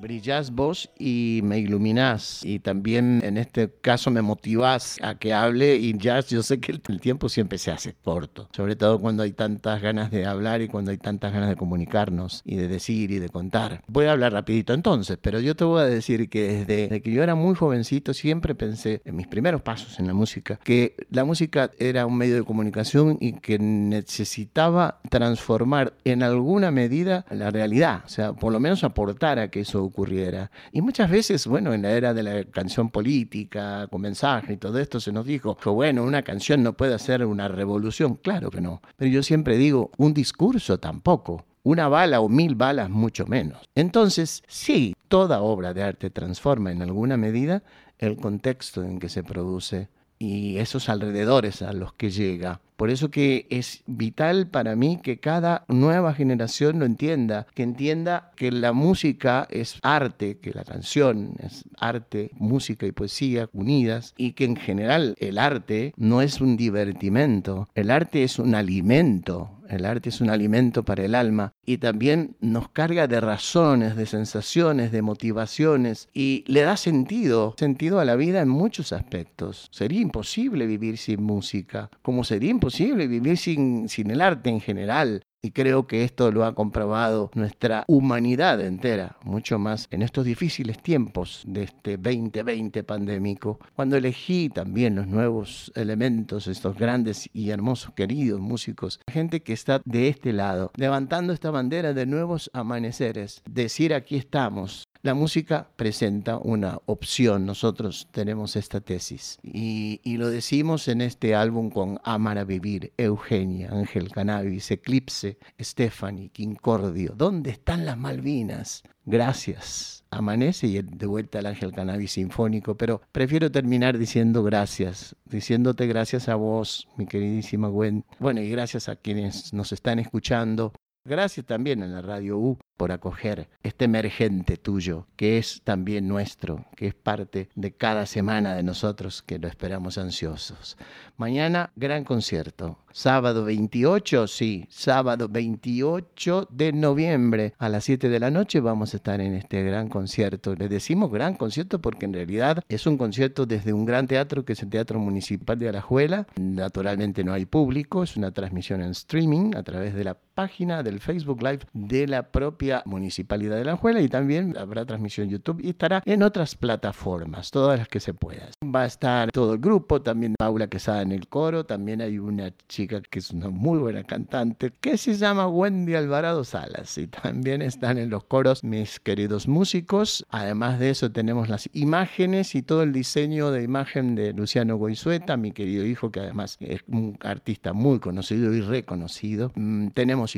brillás 0.00 0.50
vos 0.50 0.90
y 0.98 1.40
me 1.42 1.58
iluminás 1.58 2.44
y 2.44 2.58
también 2.58 3.20
en 3.24 3.36
este 3.38 3.70
caso 3.80 4.10
me 4.10 4.22
motivás 4.22 4.98
a 5.02 5.16
que 5.16 5.32
hable 5.32 5.76
y 5.76 5.96
ya 5.98 6.20
yo 6.20 6.42
sé 6.42 6.60
que 6.60 6.72
el 6.72 7.00
tiempo 7.00 7.28
siempre 7.28 7.58
se 7.58 7.70
hace 7.70 7.94
corto, 7.94 8.48
sobre 8.52 8.76
todo 8.76 9.00
cuando 9.00 9.22
hay 9.22 9.32
tantas 9.32 9.80
ganas 9.80 10.10
de 10.10 10.26
hablar 10.26 10.60
y 10.62 10.68
cuando 10.68 10.90
hay 10.90 10.98
tantas 10.98 11.32
ganas 11.32 11.48
de 11.48 11.56
comunicarnos 11.56 12.42
y 12.44 12.56
de 12.56 12.68
decir 12.68 13.10
y 13.10 13.18
de 13.18 13.28
contar. 13.28 13.82
Voy 13.86 14.06
a 14.06 14.12
hablar 14.12 14.32
rapidito 14.32 14.74
entonces, 14.74 15.18
pero 15.20 15.40
yo 15.40 15.56
te 15.56 15.64
voy 15.64 15.80
a 15.80 15.86
decir 15.86 16.28
que 16.28 16.42
desde, 16.42 16.76
desde 16.76 17.00
que 17.00 17.12
yo 17.12 17.22
era 17.22 17.34
muy 17.34 17.54
jovencito 17.54 18.14
siempre 18.14 18.54
pensé 18.54 19.00
en 19.04 19.16
mis 19.16 19.26
primeros 19.26 19.62
pasos 19.62 19.98
en 19.98 20.06
la 20.06 20.14
música 20.14 20.58
que 20.62 20.96
la 21.10 21.24
música 21.24 21.70
era 21.78 22.06
un 22.06 22.16
medio 22.16 22.36
de 22.36 22.44
comunicación 22.44 23.16
y 23.20 23.34
que 23.34 23.58
necesitaba 23.58 25.00
transformar 25.10 25.94
en 26.04 26.22
alguna 26.22 26.70
medida 26.70 27.24
la 27.30 27.50
realidad, 27.50 28.02
o 28.04 28.08
sea, 28.08 28.32
por 28.32 28.52
lo 28.52 28.60
menos 28.60 28.84
aportar 28.84 29.38
a 29.38 29.48
que 29.48 29.60
eso 29.60 29.85
ocurriera. 29.86 30.50
Y 30.72 30.82
muchas 30.82 31.10
veces, 31.10 31.46
bueno, 31.46 31.72
en 31.72 31.82
la 31.82 31.90
era 31.92 32.14
de 32.14 32.22
la 32.22 32.44
canción 32.44 32.90
política, 32.90 33.86
con 33.90 34.00
mensaje 34.00 34.54
y 34.54 34.56
todo 34.56 34.78
esto, 34.78 35.00
se 35.00 35.12
nos 35.12 35.26
dijo 35.26 35.56
que, 35.56 35.68
bueno, 35.68 36.04
una 36.04 36.22
canción 36.22 36.62
no 36.62 36.76
puede 36.76 36.94
hacer 36.94 37.24
una 37.24 37.48
revolución. 37.48 38.16
Claro 38.16 38.50
que 38.50 38.60
no. 38.60 38.80
Pero 38.96 39.10
yo 39.10 39.22
siempre 39.22 39.56
digo, 39.56 39.90
un 39.96 40.14
discurso 40.14 40.78
tampoco. 40.78 41.44
Una 41.62 41.88
bala 41.88 42.20
o 42.20 42.28
mil 42.28 42.54
balas 42.54 42.90
mucho 42.90 43.26
menos. 43.26 43.68
Entonces, 43.74 44.44
sí, 44.46 44.94
toda 45.08 45.40
obra 45.40 45.74
de 45.74 45.82
arte 45.82 46.10
transforma 46.10 46.70
en 46.70 46.82
alguna 46.82 47.16
medida 47.16 47.64
el 47.98 48.16
contexto 48.16 48.84
en 48.84 48.98
que 48.98 49.08
se 49.08 49.24
produce 49.24 49.88
y 50.18 50.58
esos 50.58 50.88
alrededores 50.88 51.62
a 51.62 51.72
los 51.72 51.92
que 51.92 52.10
llega. 52.10 52.60
Por 52.76 52.90
eso 52.90 53.10
que 53.10 53.46
es 53.48 53.82
vital 53.86 54.48
para 54.48 54.76
mí 54.76 55.00
que 55.02 55.18
cada 55.18 55.64
nueva 55.66 56.12
generación 56.12 56.78
lo 56.78 56.84
entienda, 56.84 57.46
que 57.54 57.62
entienda 57.62 58.32
que 58.36 58.52
la 58.52 58.74
música 58.74 59.46
es 59.50 59.78
arte, 59.82 60.36
que 60.38 60.52
la 60.52 60.62
canción 60.62 61.36
es 61.42 61.64
arte, 61.78 62.30
música 62.34 62.86
y 62.86 62.92
poesía 62.92 63.48
unidas 63.54 64.12
y 64.18 64.32
que 64.32 64.44
en 64.44 64.56
general 64.56 65.14
el 65.18 65.38
arte 65.38 65.94
no 65.96 66.20
es 66.20 66.42
un 66.42 66.58
divertimento, 66.58 67.68
el 67.74 67.90
arte 67.90 68.24
es 68.24 68.38
un 68.38 68.54
alimento, 68.54 69.55
el 69.68 69.84
arte 69.84 70.08
es 70.08 70.20
un 70.20 70.30
alimento 70.30 70.84
para 70.84 71.04
el 71.04 71.14
alma 71.14 71.52
y 71.64 71.78
también 71.78 72.36
nos 72.40 72.68
carga 72.68 73.06
de 73.06 73.20
razones, 73.20 73.96
de 73.96 74.06
sensaciones, 74.06 74.92
de 74.92 75.02
motivaciones 75.02 76.08
y 76.14 76.44
le 76.46 76.62
da 76.62 76.76
sentido, 76.76 77.54
sentido 77.58 78.00
a 78.00 78.04
la 78.04 78.16
vida 78.16 78.40
en 78.40 78.48
muchos 78.48 78.92
aspectos. 78.92 79.68
Sería 79.70 80.00
imposible 80.00 80.66
vivir 80.66 80.98
sin 80.98 81.22
música, 81.22 81.90
como 82.02 82.24
sería 82.24 82.50
imposible 82.50 83.06
vivir 83.06 83.36
sin, 83.38 83.88
sin 83.88 84.10
el 84.10 84.20
arte 84.20 84.50
en 84.50 84.60
general. 84.60 85.22
Y 85.42 85.52
creo 85.52 85.86
que 85.86 86.02
esto 86.02 86.32
lo 86.32 86.44
ha 86.44 86.54
comprobado 86.54 87.30
nuestra 87.34 87.84
humanidad 87.86 88.60
entera, 88.60 89.16
mucho 89.22 89.58
más 89.58 89.86
en 89.90 90.02
estos 90.02 90.24
difíciles 90.24 90.82
tiempos 90.82 91.42
de 91.46 91.64
este 91.64 91.96
2020 91.98 92.82
pandémico, 92.84 93.58
cuando 93.74 93.96
elegí 93.96 94.48
también 94.48 94.96
los 94.96 95.06
nuevos 95.06 95.70
elementos, 95.74 96.46
estos 96.46 96.76
grandes 96.76 97.28
y 97.32 97.50
hermosos, 97.50 97.92
queridos 97.94 98.40
músicos, 98.40 99.00
gente 99.06 99.42
que 99.42 99.52
está 99.52 99.80
de 99.84 100.08
este 100.08 100.32
lado, 100.32 100.72
levantando 100.76 101.32
esta 101.32 101.50
bandera 101.50 101.92
de 101.92 102.06
nuevos 102.06 102.50
amaneceres, 102.52 103.42
decir 103.48 103.94
aquí 103.94 104.16
estamos, 104.16 104.88
la 105.06 105.14
música 105.14 105.70
presenta 105.76 106.36
una 106.36 106.80
opción. 106.86 107.46
Nosotros 107.46 108.08
tenemos 108.10 108.56
esta 108.56 108.80
tesis 108.80 109.38
y, 109.44 110.00
lo 110.16 110.28
decimos 110.28 110.88
en 110.88 111.00
este 111.00 111.36
álbum 111.36 111.70
con 111.70 112.00
Amar 112.02 112.38
a 112.38 112.44
Vivir, 112.44 112.92
Eugenia, 112.96 113.70
Ángel 113.70 114.10
Cannabis, 114.10 114.68
Eclipse, 114.72 115.38
Stephanie, 115.60 116.30
Quincordio. 116.30 117.14
¿Dónde 117.16 117.50
están 117.50 117.86
las 117.86 117.96
Malvinas? 117.96 118.82
Gracias. 119.04 120.04
Amanece 120.10 120.66
y 120.66 120.82
de 120.82 121.06
vuelta 121.06 121.38
al 121.38 121.46
Ángel 121.46 121.72
Cannabis 121.72 122.12
Sinfónico, 122.12 122.76
pero 122.76 123.00
prefiero 123.12 123.52
terminar 123.52 123.98
diciendo 123.98 124.42
gracias, 124.42 125.14
diciéndote 125.24 125.86
gracias 125.86 126.28
a 126.28 126.34
vos, 126.34 126.88
mi 126.96 127.06
queridísima 127.06 127.68
Gwen. 127.68 128.04
Bueno, 128.18 128.40
y 128.40 128.50
gracias 128.50 128.88
a 128.88 128.96
quienes 128.96 129.52
nos 129.52 129.72
están 129.72 130.00
escuchando 130.00 130.72
Gracias 131.08 131.46
también 131.46 131.84
a 131.84 131.86
la 131.86 132.02
Radio 132.02 132.36
U 132.36 132.58
por 132.76 132.92
acoger 132.92 133.48
este 133.62 133.86
emergente 133.86 134.56
tuyo, 134.56 135.06
que 135.16 135.38
es 135.38 135.62
también 135.64 136.08
nuestro, 136.08 136.66
que 136.76 136.88
es 136.88 136.94
parte 136.94 137.48
de 137.54 137.72
cada 137.72 138.06
semana 138.06 138.54
de 138.54 138.62
nosotros 138.62 139.22
que 139.22 139.38
lo 139.38 139.48
esperamos 139.48 139.98
ansiosos. 139.98 140.76
Mañana, 141.16 141.70
gran 141.76 142.04
concierto. 142.04 142.78
Sábado 142.92 143.44
28, 143.44 144.26
sí, 144.26 144.66
sábado 144.70 145.28
28 145.28 146.48
de 146.50 146.72
noviembre 146.72 147.54
a 147.58 147.68
las 147.68 147.84
7 147.84 148.08
de 148.08 148.20
la 148.20 148.30
noche 148.30 148.60
vamos 148.60 148.94
a 148.94 148.96
estar 148.96 149.20
en 149.20 149.34
este 149.34 149.62
gran 149.62 149.88
concierto. 149.88 150.54
Le 150.54 150.68
decimos 150.68 151.10
gran 151.10 151.34
concierto 151.34 151.80
porque 151.80 152.06
en 152.06 152.14
realidad 152.14 152.62
es 152.68 152.86
un 152.86 152.96
concierto 152.96 153.46
desde 153.46 153.72
un 153.72 153.84
gran 153.84 154.06
teatro 154.06 154.44
que 154.44 154.54
es 154.54 154.62
el 154.62 154.70
Teatro 154.70 154.98
Municipal 154.98 155.58
de 155.58 155.68
Alajuela. 155.68 156.26
Naturalmente 156.36 157.22
no 157.22 157.32
hay 157.32 157.44
público, 157.44 158.02
es 158.02 158.16
una 158.16 158.32
transmisión 158.32 158.82
en 158.82 158.90
streaming 158.90 159.54
a 159.54 159.62
través 159.62 159.94
de 159.94 160.04
la 160.04 160.14
página 160.14 160.82
del 160.82 160.95
Facebook 161.00 161.42
Live 161.42 161.60
de 161.72 162.06
la 162.06 162.30
propia 162.30 162.82
Municipalidad 162.86 163.56
de 163.56 163.62
Alajuela 163.62 164.00
y 164.00 164.08
también 164.08 164.56
habrá 164.58 164.84
transmisión 164.84 165.28
YouTube 165.28 165.60
y 165.62 165.70
estará 165.70 166.02
en 166.04 166.22
otras 166.22 166.54
plataformas, 166.54 167.50
todas 167.50 167.78
las 167.78 167.88
que 167.88 168.00
se 168.00 168.14
puedan. 168.14 168.50
Va 168.64 168.82
a 168.82 168.86
estar 168.86 169.30
todo 169.30 169.54
el 169.54 169.60
grupo, 169.60 170.02
también 170.02 170.34
Paula 170.38 170.68
Quesada 170.68 171.02
en 171.02 171.12
el 171.12 171.28
coro, 171.28 171.64
también 171.64 172.00
hay 172.00 172.18
una 172.18 172.52
chica 172.68 173.00
que 173.00 173.18
es 173.18 173.30
una 173.30 173.48
muy 173.48 173.78
buena 173.78 174.04
cantante, 174.04 174.72
que 174.80 174.96
se 174.96 175.14
llama 175.14 175.48
Wendy 175.48 175.94
Alvarado 175.94 176.44
Salas. 176.44 176.96
Y 176.98 177.06
también 177.06 177.62
están 177.62 177.98
en 177.98 178.10
los 178.10 178.24
coros 178.24 178.64
mis 178.64 179.00
queridos 179.00 179.48
músicos. 179.48 180.24
Además 180.30 180.78
de 180.78 180.90
eso 180.90 181.10
tenemos 181.10 181.48
las 181.48 181.68
imágenes 181.72 182.54
y 182.54 182.62
todo 182.62 182.82
el 182.82 182.92
diseño 182.92 183.50
de 183.50 183.62
imagen 183.62 184.14
de 184.14 184.32
Luciano 184.32 184.76
Goizueta, 184.76 185.36
mi 185.36 185.52
querido 185.52 185.84
hijo, 185.84 186.10
que 186.10 186.20
además 186.20 186.56
es 186.60 186.80
un 186.88 187.18
artista 187.20 187.72
muy 187.72 187.98
conocido 187.98 188.52
y 188.54 188.60
reconocido. 188.60 189.52
Mm, 189.54 189.88
tenemos 189.88 190.36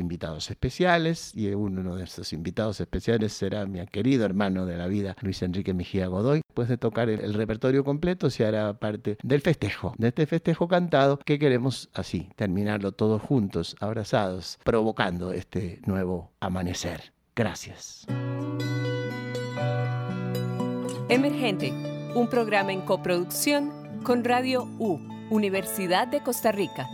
especiales 0.49 1.35
y 1.35 1.47
uno 1.49 1.95
de 1.95 2.03
esos 2.03 2.33
invitados 2.33 2.79
especiales 2.79 3.33
será 3.33 3.65
mi 3.65 3.85
querido 3.87 4.25
hermano 4.25 4.65
de 4.65 4.77
la 4.77 4.87
vida, 4.87 5.15
Luis 5.21 5.41
Enrique 5.41 5.73
Mejía 5.73 6.07
Godoy. 6.07 6.41
Después 6.47 6.67
de 6.69 6.77
tocar 6.77 7.09
el, 7.09 7.21
el 7.21 7.33
repertorio 7.33 7.83
completo, 7.83 8.29
se 8.29 8.45
hará 8.45 8.73
parte 8.79 9.17
del 9.23 9.41
festejo, 9.41 9.93
de 9.97 10.09
este 10.09 10.25
festejo 10.25 10.67
cantado 10.67 11.19
que 11.19 11.39
queremos 11.39 11.89
así 11.93 12.29
terminarlo 12.35 12.91
todos 12.91 13.21
juntos, 13.21 13.75
abrazados, 13.79 14.59
provocando 14.63 15.31
este 15.31 15.81
nuevo 15.85 16.31
amanecer. 16.39 17.13
Gracias. 17.35 18.05
Emergente, 21.09 21.71
un 22.15 22.27
programa 22.29 22.71
en 22.71 22.81
coproducción 22.81 23.71
con 24.03 24.23
Radio 24.23 24.63
U, 24.77 24.99
Universidad 25.29 26.07
de 26.07 26.21
Costa 26.21 26.51
Rica. 26.51 26.87